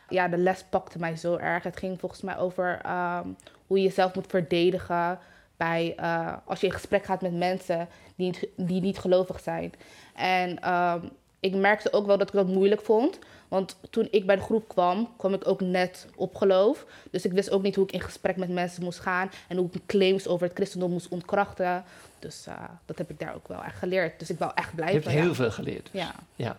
ja, 0.09 0.27
de 0.27 0.37
les 0.37 0.63
pakte 0.69 0.99
mij 0.99 1.15
zo 1.15 1.35
erg. 1.35 1.63
Het 1.63 1.77
ging 1.77 1.99
volgens 1.99 2.21
mij 2.21 2.37
over 2.37 2.79
ehm, 2.83 3.27
hoe 3.67 3.77
je 3.77 3.83
jezelf 3.83 4.15
moet 4.15 4.27
verdedigen 4.27 5.19
bij, 5.57 5.93
eh, 5.97 6.33
als 6.45 6.59
je 6.59 6.67
in 6.67 6.73
gesprek 6.73 7.05
gaat 7.05 7.21
met 7.21 7.33
mensen 7.33 7.87
die 8.15 8.25
niet, 8.25 8.47
die 8.55 8.81
niet 8.81 8.97
gelovig 8.97 9.39
zijn. 9.39 9.73
En 10.15 10.59
ehm, 10.59 10.99
ik 11.39 11.55
merkte 11.55 11.93
ook 11.93 12.05
wel 12.05 12.17
dat 12.17 12.27
ik 12.27 12.33
dat 12.33 12.47
moeilijk 12.47 12.81
vond. 12.81 13.19
Want 13.55 13.77
toen 13.89 14.07
ik 14.11 14.25
bij 14.25 14.35
de 14.35 14.41
groep 14.41 14.67
kwam, 14.67 15.09
kwam 15.17 15.33
ik 15.33 15.47
ook 15.47 15.61
net 15.61 16.07
op 16.15 16.35
geloof. 16.35 16.85
Dus 17.11 17.25
ik 17.25 17.31
wist 17.31 17.51
ook 17.51 17.61
niet 17.61 17.75
hoe 17.75 17.83
ik 17.83 17.91
in 17.91 18.01
gesprek 18.01 18.37
met 18.37 18.49
mensen 18.49 18.83
moest 18.83 18.99
gaan. 18.99 19.31
En 19.47 19.57
hoe 19.57 19.69
ik 19.71 19.81
claims 19.85 20.27
over 20.27 20.47
het 20.47 20.55
christendom 20.55 20.91
moest 20.91 21.07
ontkrachten. 21.07 21.83
Dus 22.19 22.47
eh, 22.47 22.63
dat 22.85 22.97
heb 22.97 23.09
ik 23.09 23.19
daar 23.19 23.35
ook 23.35 23.47
wel 23.47 23.63
echt 23.63 23.77
geleerd. 23.77 24.19
Dus 24.19 24.29
ik 24.29 24.39
wou 24.39 24.51
echt 24.55 24.69
Je 24.69 24.75
blijven. 24.75 25.01
hebt 25.01 25.13
heel 25.15 25.27
ja. 25.27 25.33
veel 25.33 25.51
geleerd. 25.51 25.89
Ja. 25.91 26.15
ja. 26.35 26.57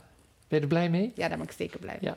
Ben 0.49 0.59
je 0.59 0.61
er 0.61 0.67
blij 0.67 0.91
mee? 0.91 1.13
ja, 1.15 1.29
daar 1.29 1.39
ben 1.39 1.47
ik 1.47 1.53
zeker 1.53 1.79
blij 1.79 1.99
mee. 2.01 2.11
Ja. 2.11 2.17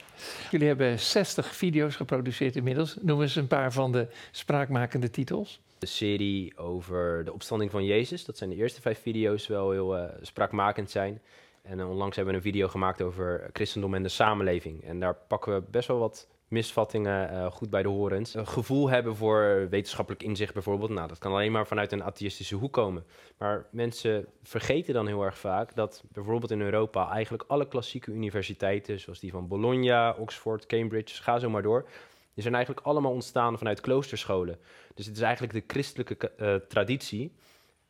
Jullie 0.52 0.68
hebben 0.68 1.00
60 1.00 1.56
video's 1.56 1.96
geproduceerd 1.96 2.56
inmiddels. 2.56 2.96
Noem 3.02 3.22
eens 3.22 3.36
een 3.36 3.48
paar 3.48 3.72
van 3.72 3.92
de 3.92 4.08
spraakmakende 4.32 5.10
titels. 5.10 5.60
De 5.78 5.86
serie 5.86 6.58
over 6.58 7.26
de 7.26 7.34
opstanding 7.34 7.72
van 7.72 7.86
Jezus. 7.86 8.26
Dat 8.26 8.38
zijn 8.38 8.50
de 8.50 8.56
eerste 8.56 8.82
vijf 8.82 9.02
video's 9.02 9.48
wel 9.48 9.72
heel 9.72 9.98
eh, 9.98 10.04
spraakmakend 10.22 10.92
zijn. 10.92 11.22
En 11.70 11.80
eh, 11.80 11.90
onlangs 11.90 12.16
hebben 12.16 12.34
we 12.34 12.40
een 12.40 12.52
video 12.52 12.68
gemaakt 12.68 13.02
over 13.02 13.50
christendom 13.54 13.94
en 13.94 14.04
de 14.04 14.10
samenleving. 14.10 14.84
En 14.84 15.00
daar 15.00 15.16
pakken 15.16 15.54
we 15.54 15.64
best 15.72 15.88
wel 15.88 16.00
wat 16.00 16.28
misvattingen 16.48 17.30
eh, 17.30 17.52
goed 17.52 17.70
bij 17.70 17.82
de 17.82 17.88
horens. 17.88 18.34
Een 18.34 18.48
gevoel 18.48 18.90
hebben 18.90 19.16
voor 19.16 19.68
wetenschappelijk 19.70 20.24
inzicht 20.24 20.54
bijvoorbeeld. 20.54 20.90
Nou, 20.90 21.08
dat 21.08 21.18
kan 21.18 21.32
alleen 21.32 21.52
maar 21.52 21.68
vanuit 21.68 21.92
een 21.92 22.04
atheïstische 22.04 22.56
hoek 22.56 22.74
komen. 22.74 23.04
Maar 23.38 23.66
mensen 23.72 24.26
vergeten 24.44 24.94
dan 24.94 25.08
heel 25.08 25.24
erg 25.24 25.38
vaak 25.38 25.76
dat 25.76 26.04
bijvoorbeeld 26.12 26.52
in 26.52 26.62
Europa 26.62 27.10
eigenlijk 27.10 27.44
alle 27.48 27.68
klassieke 27.68 28.12
universiteiten, 28.12 29.00
zoals 29.00 29.20
die 29.20 29.32
van 29.32 29.48
Bologna, 29.48 30.16
Oxford, 30.18 30.66
Cambridge, 30.66 31.24
ga 31.24 31.40
zo 31.40 31.50
maar 31.50 31.62
door, 31.62 31.88
die 32.34 32.44
zijn 32.44 32.56
eigenlijk 32.56 32.86
allemaal 32.86 33.12
ontstaan 33.12 33.58
vanuit 33.58 33.82
kloosterscholen. 33.82 34.60
Dus 34.94 35.06
het 35.06 35.16
is 35.16 35.22
eigenlijk 35.22 35.54
de 35.54 35.74
christelijke 35.74 36.32
eh, 36.38 36.56
traditie 36.56 37.32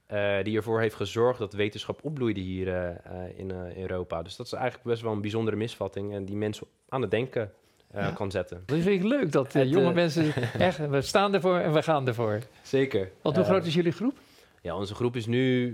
eh, 0.09 0.43
die 0.43 0.57
ervoor 0.57 0.79
heeft 0.81 0.95
gezorgd 0.95 1.39
dat 1.39 1.53
wetenschap 1.53 1.99
opbloeide 2.03 2.39
hier 2.39 2.67
eh, 2.67 2.89
eh, 2.89 2.95
in, 3.39 3.51
eh, 3.51 3.75
in 3.75 3.81
Europa. 3.81 4.21
Dus 4.21 4.35
dat 4.35 4.45
is 4.45 4.53
eigenlijk 4.53 4.83
best 4.83 5.01
wel 5.01 5.11
een 5.11 5.21
bijzondere 5.21 5.57
misvatting 5.57 6.13
en 6.13 6.25
die 6.25 6.35
mensen 6.35 6.67
aan 6.89 7.01
het 7.01 7.11
denken 7.11 7.51
eh, 7.91 8.01
Ja. 8.03 8.11
kan 8.11 8.31
zetten. 8.31 8.63
Dat 8.65 8.79
vind 8.79 9.03
ik 9.03 9.07
leuk 9.09 9.31
dat 9.31 9.53
Het, 9.53 9.69
jonge 9.69 9.93
mensen 9.93 10.33
echt, 10.59 10.89
we 10.89 11.01
staan 11.01 11.33
ervoor 11.33 11.57
en 11.57 11.73
we 11.73 11.81
gaan 11.83 12.07
ervoor. 12.07 12.39
Zeker. 12.61 13.11
Want 13.21 13.35
hoe 13.35 13.45
groot 13.45 13.65
is 13.65 13.73
jullie 13.73 13.91
groep? 13.91 14.17
Ja, 14.61 14.75
onze 14.77 14.95
groep 14.95 15.15
is 15.15 15.25
nu, 15.25 15.67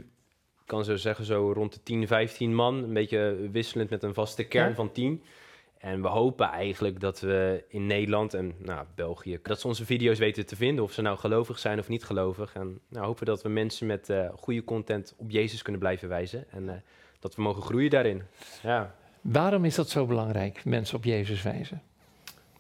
ik 0.62 0.66
kan 0.66 0.84
zo 0.86 0.96
zeggen, 0.96 1.26
zo 1.26 1.52
rond 1.52 1.74
de 1.74 1.80
10, 1.84 2.08
15 2.08 2.56
man. 2.56 2.84
Een 2.84 2.94
beetje 2.94 3.50
wisselend 3.52 3.90
met 3.90 4.04
een 4.04 4.14
vaste 4.14 4.44
kern 4.44 4.70
Ja. 4.70 4.76
van 4.76 4.92
10. 4.92 5.24
En 5.78 6.02
we 6.02 6.08
hopen 6.08 6.50
eigenlijk 6.50 7.00
dat 7.00 7.20
we 7.20 7.64
in 7.68 7.86
Nederland 7.88 8.34
en 8.34 8.56
nou, 8.58 8.86
België, 8.96 9.40
dat 9.44 9.60
ze 9.60 9.68
onze 9.68 9.86
video's 9.86 10.20
weten 10.20 10.46
te 10.46 10.56
vinden. 10.56 10.84
Of 10.84 10.92
ze 10.92 11.02
nou 11.02 11.18
gelovig 11.18 11.60
zijn 11.60 11.80
of 11.80 11.88
niet 11.88 12.04
gelovig. 12.04 12.54
En 12.54 12.80
nou, 12.90 13.06
hopen 13.06 13.26
dat 13.26 13.44
we 13.44 13.50
mensen 13.50 13.88
met 13.88 14.10
eh, 14.10 14.30
goede 14.36 14.64
content 14.64 15.14
op 15.18 15.32
Jezus 15.32 15.62
kunnen 15.62 15.82
blijven 15.82 16.10
wijzen. 16.10 16.46
En 16.52 16.70
eh, 16.70 16.76
dat 17.20 17.36
we 17.36 17.42
mogen 17.42 17.64
groeien 17.64 17.90
daarin. 17.90 18.24
Ja, 18.64 18.96
Waarom 19.22 19.66
is 19.66 19.76
dat 19.76 19.90
zo 19.90 20.06
belangrijk, 20.06 20.66
mensen 20.66 20.98
op 20.98 21.04
Jezus 21.04 21.42
wijzen? 21.42 21.82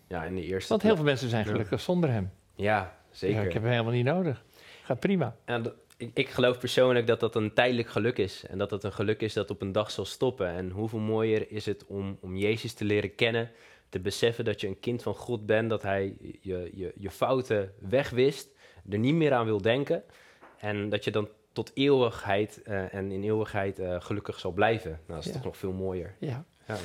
ja 0.07 0.23
in 0.23 0.35
de 0.35 0.43
eerste 0.43 0.69
Want 0.69 0.81
heel 0.81 0.95
veel 0.95 1.05
mensen 1.05 1.29
zijn 1.29 1.45
gelukkig 1.45 1.81
zonder 1.81 2.09
hem. 2.09 2.31
Ja, 2.55 2.97
zeker. 3.11 3.35
Ja, 3.41 3.43
ik 3.45 3.53
heb 3.53 3.61
hem 3.61 3.71
helemaal 3.71 3.93
niet 3.93 4.05
nodig. 4.05 4.43
Gaat 4.83 4.99
prima. 4.99 5.35
En 5.45 5.73
ik, 5.97 6.11
ik 6.13 6.29
geloof 6.29 6.59
persoonlijk 6.59 7.07
dat 7.07 7.19
dat 7.19 7.35
een 7.35 7.53
tijdelijk 7.53 7.89
geluk 7.89 8.17
is. 8.17 8.45
En 8.47 8.57
dat 8.57 8.69
dat 8.69 8.83
een 8.83 8.93
geluk 8.93 9.21
is 9.21 9.33
dat 9.33 9.49
op 9.49 9.61
een 9.61 9.71
dag 9.71 9.91
zal 9.91 10.05
stoppen. 10.05 10.47
En 10.47 10.69
hoeveel 10.69 10.99
mooier 10.99 11.51
is 11.51 11.65
het 11.65 11.85
om, 11.85 12.17
om 12.21 12.35
Jezus 12.37 12.73
te 12.73 12.85
leren 12.85 13.15
kennen. 13.15 13.51
Te 13.89 13.99
beseffen 13.99 14.45
dat 14.45 14.61
je 14.61 14.67
een 14.67 14.79
kind 14.79 15.03
van 15.03 15.15
God 15.15 15.45
bent. 15.45 15.69
Dat 15.69 15.81
hij 15.81 16.15
je, 16.41 16.71
je, 16.73 16.93
je 16.95 17.11
fouten 17.11 17.73
wegwist. 17.79 18.47
Er 18.89 18.97
niet 18.99 19.13
meer 19.15 19.33
aan 19.33 19.45
wil 19.45 19.61
denken. 19.61 20.03
En 20.57 20.89
dat 20.89 21.03
je 21.03 21.11
dan 21.11 21.29
tot 21.53 21.71
eeuwigheid 21.73 22.61
eh, 22.63 22.93
en 22.93 23.11
in 23.11 23.23
eeuwigheid 23.23 23.79
eh, 23.79 23.95
gelukkig 24.01 24.39
zal 24.39 24.51
blijven. 24.51 24.89
Nou, 24.91 25.01
dat 25.07 25.19
is 25.19 25.25
Ja. 25.25 25.31
toch 25.31 25.43
nog 25.43 25.57
veel 25.57 25.71
mooier. 25.71 26.15
Ja. 26.19 26.45
Ja. 26.67 26.77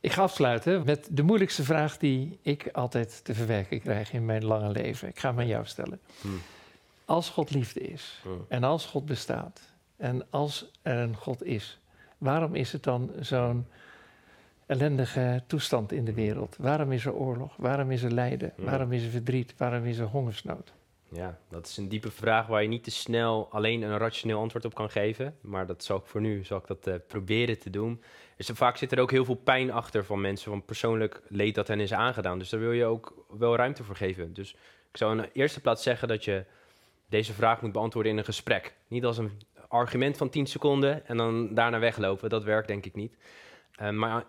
Ik 0.00 0.12
ga 0.12 0.22
afsluiten 0.22 0.82
met 0.84 1.08
de 1.10 1.22
moeilijkste 1.22 1.64
vraag 1.64 1.98
die 1.98 2.38
ik 2.42 2.68
altijd 2.72 3.24
te 3.24 3.34
verwerken 3.34 3.80
krijg 3.80 4.12
in 4.12 4.24
mijn 4.24 4.44
lange 4.44 4.70
leven. 4.70 5.08
Ik 5.08 5.18
ga 5.18 5.28
hem 5.28 5.38
aan 5.38 5.46
jou 5.46 5.66
stellen. 5.66 6.00
Hmm. 6.20 6.40
Als 7.06 7.30
God 7.30 7.50
liefde 7.50 7.80
is 7.80 8.22
en 8.48 8.64
als 8.64 8.86
God 8.86 9.06
bestaat 9.06 9.72
en 9.96 10.26
als 10.30 10.70
er 10.82 10.96
een 10.96 11.16
God 11.16 11.44
is, 11.44 11.78
waarom 12.18 12.54
is 12.54 12.72
het 12.72 12.82
dan 12.82 13.10
zo'n 13.20 13.66
ellendige 14.66 15.42
toestand 15.46 15.92
in 15.92 16.04
de 16.04 16.14
wereld? 16.14 16.56
Waarom 16.58 16.92
is 16.92 17.04
er 17.04 17.14
oorlog? 17.14 17.56
Waarom 17.56 17.90
is 17.90 18.02
er 18.02 18.12
lijden? 18.12 18.52
Waarom 18.56 18.92
is 18.92 19.04
er 19.04 19.10
verdriet? 19.10 19.54
Waarom 19.56 19.84
is 19.84 19.98
er 19.98 20.06
hongersnood? 20.06 20.72
Ja, 21.08 21.38
dat 21.48 21.66
is 21.66 21.76
een 21.76 21.88
diepe 21.88 22.10
vraag 22.10 22.46
waar 22.46 22.62
je 22.62 22.68
niet 22.68 22.84
te 22.84 22.90
snel 22.90 23.48
alleen 23.50 23.82
een 23.82 23.98
rationeel 23.98 24.40
antwoord 24.40 24.64
op 24.64 24.74
kan 24.74 24.90
geven. 24.90 25.36
Maar 25.40 25.66
dat 25.66 25.84
zal 25.84 25.96
ik 25.96 26.06
voor 26.06 26.20
nu 26.20 26.44
zal 26.44 26.58
ik 26.58 26.66
dat, 26.66 26.86
eh, 26.86 26.94
proberen 27.06 27.58
te 27.58 27.70
doen. 27.70 28.02
Dus 28.36 28.50
vaak 28.52 28.76
zit 28.76 28.92
er 28.92 29.00
ook 29.00 29.10
heel 29.10 29.24
veel 29.24 29.34
pijn 29.34 29.72
achter 29.72 30.04
van 30.04 30.20
mensen, 30.20 30.50
van 30.50 30.64
persoonlijk 30.64 31.22
leed 31.28 31.54
dat 31.54 31.68
hen 31.68 31.80
is 31.80 31.92
aangedaan. 31.92 32.38
Dus 32.38 32.48
daar 32.48 32.60
wil 32.60 32.72
je 32.72 32.84
ook 32.84 33.26
wel 33.38 33.56
ruimte 33.56 33.84
voor 33.84 33.96
geven. 33.96 34.32
Dus 34.32 34.52
ik 34.90 34.96
zou 34.96 35.16
in 35.16 35.22
de 35.22 35.30
eerste 35.32 35.60
plaats 35.60 35.82
zeggen 35.82 36.08
dat 36.08 36.24
je 36.24 36.44
deze 37.08 37.32
vraag 37.32 37.62
moet 37.62 37.72
beantwoorden 37.72 38.12
in 38.12 38.18
een 38.18 38.24
gesprek. 38.24 38.74
Niet 38.88 39.04
als 39.04 39.18
een 39.18 39.40
argument 39.68 40.16
van 40.16 40.28
10 40.28 40.46
seconden 40.46 41.06
en 41.06 41.16
dan 41.16 41.54
daarna 41.54 41.78
weglopen. 41.78 42.28
Dat 42.28 42.44
werkt 42.44 42.68
denk 42.68 42.86
ik 42.86 42.94
niet. 42.94 43.16
Uh, 43.80 43.90
maar 43.90 44.24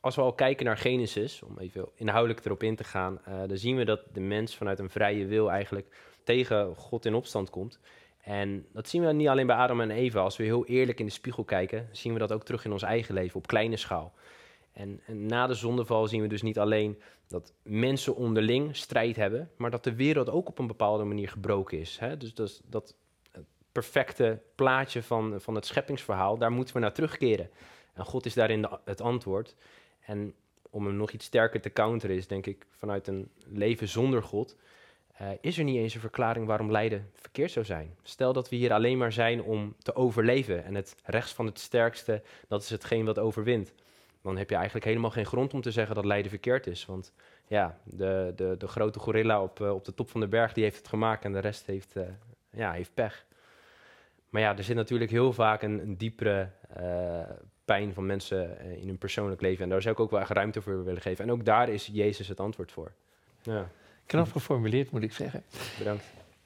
als 0.00 0.14
we 0.14 0.22
al 0.22 0.32
kijken 0.32 0.64
naar 0.64 0.76
Genesis, 0.76 1.42
om 1.42 1.58
even 1.58 1.88
inhoudelijk 1.94 2.44
erop 2.44 2.62
in 2.62 2.76
te 2.76 2.84
gaan, 2.84 3.20
uh, 3.28 3.34
dan 3.46 3.56
zien 3.56 3.76
we 3.76 3.84
dat 3.84 4.00
de 4.12 4.20
mens 4.20 4.56
vanuit 4.56 4.78
een 4.78 4.90
vrije 4.90 5.26
wil 5.26 5.50
eigenlijk 5.50 6.16
tegen 6.24 6.74
God 6.76 7.04
in 7.04 7.14
opstand 7.14 7.50
komt. 7.50 7.80
En 8.20 8.66
dat 8.72 8.88
zien 8.88 9.06
we 9.06 9.12
niet 9.12 9.28
alleen 9.28 9.46
bij 9.46 9.56
Adam 9.56 9.80
en 9.80 9.90
Eva. 9.90 10.20
Als 10.20 10.36
we 10.36 10.44
heel 10.44 10.66
eerlijk 10.66 10.98
in 11.00 11.06
de 11.06 11.12
spiegel 11.12 11.44
kijken, 11.44 11.88
zien 11.92 12.12
we 12.12 12.18
dat 12.18 12.32
ook 12.32 12.44
terug 12.44 12.64
in 12.64 12.72
ons 12.72 12.82
eigen 12.82 13.14
leven 13.14 13.36
op 13.36 13.46
kleine 13.46 13.76
schaal. 13.76 14.12
En, 14.74 15.00
na 15.06 15.46
de 15.46 15.54
zondeval 15.54 16.06
zien 16.06 16.20
we 16.20 16.28
dus 16.28 16.42
niet 16.42 16.58
alleen 16.58 17.00
dat 17.28 17.52
mensen 17.62 18.16
onderling 18.16 18.76
strijd 18.76 19.16
hebben, 19.16 19.50
maar 19.56 19.70
dat 19.70 19.84
de 19.84 19.94
wereld 19.94 20.30
ook 20.30 20.48
op 20.48 20.58
een 20.58 20.66
bepaalde 20.66 21.04
manier 21.04 21.28
gebroken 21.28 21.78
is. 21.78 21.98
Hè? 21.98 22.16
Dus 22.16 22.34
dat, 22.34 22.62
dat 22.68 22.96
perfecte 23.74 24.40
plaatje 24.54 25.02
van, 25.02 25.40
van 25.40 25.54
het 25.54 25.66
scheppingsverhaal, 25.66 26.38
daar 26.38 26.52
moeten 26.52 26.74
we 26.74 26.80
naar 26.80 26.92
terugkeren. 26.92 27.50
En 27.92 28.04
God 28.04 28.26
is 28.26 28.34
daarin 28.34 28.62
de, 28.62 28.78
het 28.84 29.00
antwoord. 29.00 29.56
En 30.00 30.34
om 30.70 30.86
hem 30.86 30.96
nog 30.96 31.10
iets 31.10 31.24
sterker 31.24 31.60
te 31.60 31.72
counteren 31.72 32.16
is, 32.16 32.26
denk 32.26 32.46
ik, 32.46 32.66
vanuit 32.70 33.06
een 33.06 33.30
leven 33.46 33.88
zonder 33.88 34.22
God, 34.22 34.56
uh, 35.20 35.28
is 35.40 35.58
er 35.58 35.64
niet 35.64 35.76
eens 35.76 35.94
een 35.94 36.00
verklaring 36.00 36.46
waarom 36.46 36.70
lijden 36.70 37.10
verkeerd 37.12 37.50
zou 37.50 37.64
zijn. 37.64 37.96
Stel 38.02 38.32
dat 38.32 38.48
we 38.48 38.56
hier 38.56 38.72
alleen 38.72 38.98
maar 38.98 39.12
zijn 39.12 39.42
om 39.42 39.74
te 39.78 39.94
overleven 39.94 40.64
en 40.64 40.74
het 40.74 40.96
rechts 41.04 41.32
van 41.32 41.46
het 41.46 41.58
sterkste, 41.58 42.22
dat 42.48 42.62
is 42.62 42.70
hetgeen 42.70 43.04
wat 43.04 43.18
overwint. 43.18 43.72
Dan 44.24 44.36
heb 44.36 44.50
je 44.50 44.54
eigenlijk 44.54 44.84
helemaal 44.84 45.10
geen 45.10 45.26
grond 45.26 45.54
om 45.54 45.60
te 45.60 45.70
zeggen 45.70 45.94
dat 45.94 46.04
lijden 46.04 46.30
verkeerd 46.30 46.66
is. 46.66 46.86
Want 46.86 47.12
ja, 47.46 47.78
de, 47.84 48.32
de, 48.36 48.54
de 48.58 48.66
grote 48.66 48.98
gorilla 48.98 49.42
op, 49.42 49.60
uh, 49.60 49.74
op 49.74 49.84
de 49.84 49.94
top 49.94 50.10
van 50.10 50.20
de 50.20 50.28
berg, 50.28 50.52
die 50.52 50.64
heeft 50.64 50.76
het 50.76 50.88
gemaakt 50.88 51.24
en 51.24 51.32
de 51.32 51.38
rest 51.38 51.66
heeft, 51.66 51.96
uh, 51.96 52.02
ja, 52.50 52.72
heeft 52.72 52.94
pech. 52.94 53.24
Maar 54.28 54.42
ja, 54.42 54.56
er 54.56 54.64
zit 54.64 54.76
natuurlijk 54.76 55.10
heel 55.10 55.32
vaak 55.32 55.62
een, 55.62 55.80
een 55.80 55.96
diepere 55.96 56.48
pijn 57.64 57.94
van 57.94 58.06
mensen 58.06 58.60
in 58.60 58.86
hun 58.86 58.98
persoonlijk 58.98 59.40
leven. 59.40 59.64
En 59.64 59.68
daar 59.68 59.82
zou 59.82 59.94
ik 59.94 60.00
ook 60.00 60.10
wel 60.10 60.20
echt 60.20 60.30
ruimte 60.30 60.62
voor 60.62 60.84
willen 60.84 61.02
geven. 61.02 61.24
En 61.24 61.32
ook 61.32 61.44
daar 61.44 61.68
is 61.68 61.88
Jezus 61.92 62.28
het 62.28 62.40
antwoord 62.40 62.72
voor. 62.72 62.92
Ja. 63.42 63.68
Knap 64.06 64.32
geformuleerd, 64.32 64.90
moet 64.90 65.02
ik 65.02 65.12
zeggen. 65.12 65.42
Bedankt. 65.78 66.04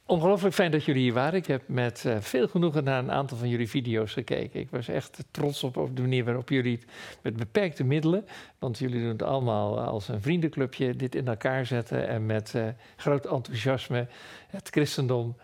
Ongelooflijk 0.08 0.54
fijn 0.54 0.70
dat 0.70 0.84
jullie 0.84 1.02
hier 1.02 1.12
waren. 1.12 1.38
Ik 1.38 1.46
heb 1.46 1.62
met 1.66 2.04
uh, 2.06 2.16
veel 2.20 2.48
genoegen 2.48 2.84
naar 2.84 2.98
een 2.98 3.12
aantal 3.12 3.36
van 3.36 3.48
jullie 3.48 3.68
video's 3.68 4.12
gekeken. 4.12 4.60
Ik 4.60 4.70
was 4.70 4.88
echt 4.88 5.24
trots 5.30 5.64
op, 5.64 5.76
op 5.76 5.96
de 5.96 6.02
manier 6.02 6.24
waarop 6.24 6.48
jullie 6.48 6.76
het 6.76 6.86
met 7.22 7.36
beperkte 7.36 7.84
middelen, 7.84 8.26
want 8.58 8.78
jullie 8.78 9.00
doen 9.00 9.08
het 9.08 9.22
allemaal 9.22 9.80
als 9.80 10.08
een 10.08 10.22
vriendenclubje, 10.22 10.96
dit 10.96 11.14
in 11.14 11.28
elkaar 11.28 11.66
zetten 11.66 12.08
en 12.08 12.26
met 12.26 12.52
uh, 12.56 12.66
groot 12.96 13.26
enthousiasme 13.26 14.06
het 14.46 14.68
christendom 14.70 15.36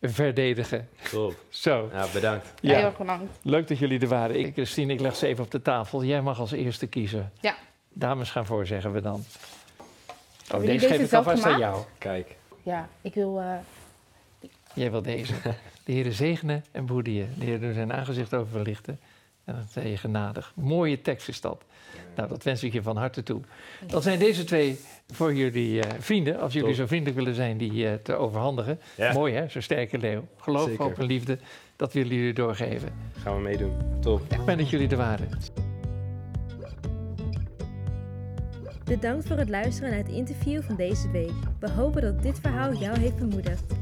verdedigen. 0.00 0.88
Top. 1.10 1.34
Zo. 1.48 1.88
Ja, 1.92 2.06
bedankt. 2.12 2.54
Ja. 2.60 2.76
Heel 2.76 2.84
erg 2.84 2.98
bedankt. 2.98 3.38
Leuk 3.42 3.68
dat 3.68 3.78
jullie 3.78 4.00
er 4.00 4.08
waren. 4.08 4.38
Ik, 4.38 4.52
Christine, 4.52 4.92
ik 4.92 5.00
leg 5.00 5.16
ze 5.16 5.26
even 5.26 5.44
op 5.44 5.50
de 5.50 5.62
tafel. 5.62 6.04
Jij 6.04 6.22
mag 6.22 6.40
als 6.40 6.52
eerste 6.52 6.86
kiezen. 6.86 7.32
Ja. 7.40 7.54
Dames 7.88 8.30
gaan 8.30 8.46
voor, 8.46 8.66
zeggen 8.66 8.92
we 8.92 9.00
dan. 9.00 9.24
Oh, 10.54 10.60
deze, 10.60 10.66
deze 10.66 10.86
geef 10.86 11.00
ik 11.00 11.12
alvast 11.12 11.44
aan 11.44 11.52
gemaakt? 11.52 11.60
jou. 11.60 11.84
Kijk. 11.98 12.36
Ja, 12.62 12.88
ik 13.00 13.14
wil... 13.14 13.40
Uh, 13.40 13.54
Jij 14.74 14.90
wil 14.90 15.02
deze. 15.02 15.32
De 15.84 15.92
Heer 15.92 16.12
zegenen 16.12 16.64
en 16.72 16.86
behoeden 16.86 17.12
je. 17.12 17.26
De 17.38 17.44
Heer 17.44 17.60
doet 17.60 17.74
zijn 17.74 17.92
aangezicht 17.92 18.34
over 18.34 18.52
verlichten. 18.52 18.98
En 19.44 19.54
dat 19.54 19.82
ben 19.82 19.90
je 19.90 19.96
genadig. 19.96 20.52
Mooie 20.54 21.02
tekst 21.02 21.28
is 21.28 21.40
dat. 21.40 21.64
Nou, 22.16 22.28
dat 22.28 22.42
wens 22.42 22.62
ik 22.62 22.72
je 22.72 22.82
van 22.82 22.96
harte 22.96 23.22
toe. 23.22 23.40
Dan 23.86 24.02
zijn 24.02 24.18
deze 24.18 24.44
twee 24.44 24.78
voor 25.12 25.34
jullie 25.34 25.74
uh, 25.74 25.82
vrienden, 25.98 26.40
als 26.40 26.52
jullie 26.52 26.68
Top. 26.68 26.76
zo 26.76 26.86
vriendelijk 26.86 27.16
willen 27.16 27.34
zijn, 27.34 27.56
die 27.56 27.72
uh, 27.72 27.92
te 27.92 28.14
overhandigen. 28.14 28.80
Ja. 28.96 29.12
Mooi 29.12 29.34
hè, 29.34 29.48
zo'n 29.48 29.62
sterke 29.62 29.98
leeuw. 29.98 30.28
Geloof, 30.36 30.68
Zeker. 30.68 30.84
hoop 30.84 30.98
en 30.98 31.06
liefde, 31.06 31.38
dat 31.76 31.92
willen 31.92 32.16
jullie 32.16 32.34
doorgeven. 32.34 32.88
Gaan 33.22 33.36
we 33.36 33.42
meedoen. 33.42 33.72
Top. 34.00 34.22
Fijn 34.44 34.58
dat 34.58 34.70
jullie 34.70 34.88
er 34.88 34.96
waren. 34.96 35.28
Bedankt 38.84 39.26
voor 39.26 39.36
het 39.36 39.48
luisteren 39.48 39.90
naar 39.90 39.98
het 39.98 40.08
interview 40.08 40.62
van 40.62 40.76
deze 40.76 41.10
week. 41.10 41.32
We 41.60 41.70
hopen 41.70 42.02
dat 42.02 42.22
dit 42.22 42.40
verhaal 42.40 42.74
jou 42.74 42.98
heeft 42.98 43.16
bemoedigd. 43.16 43.81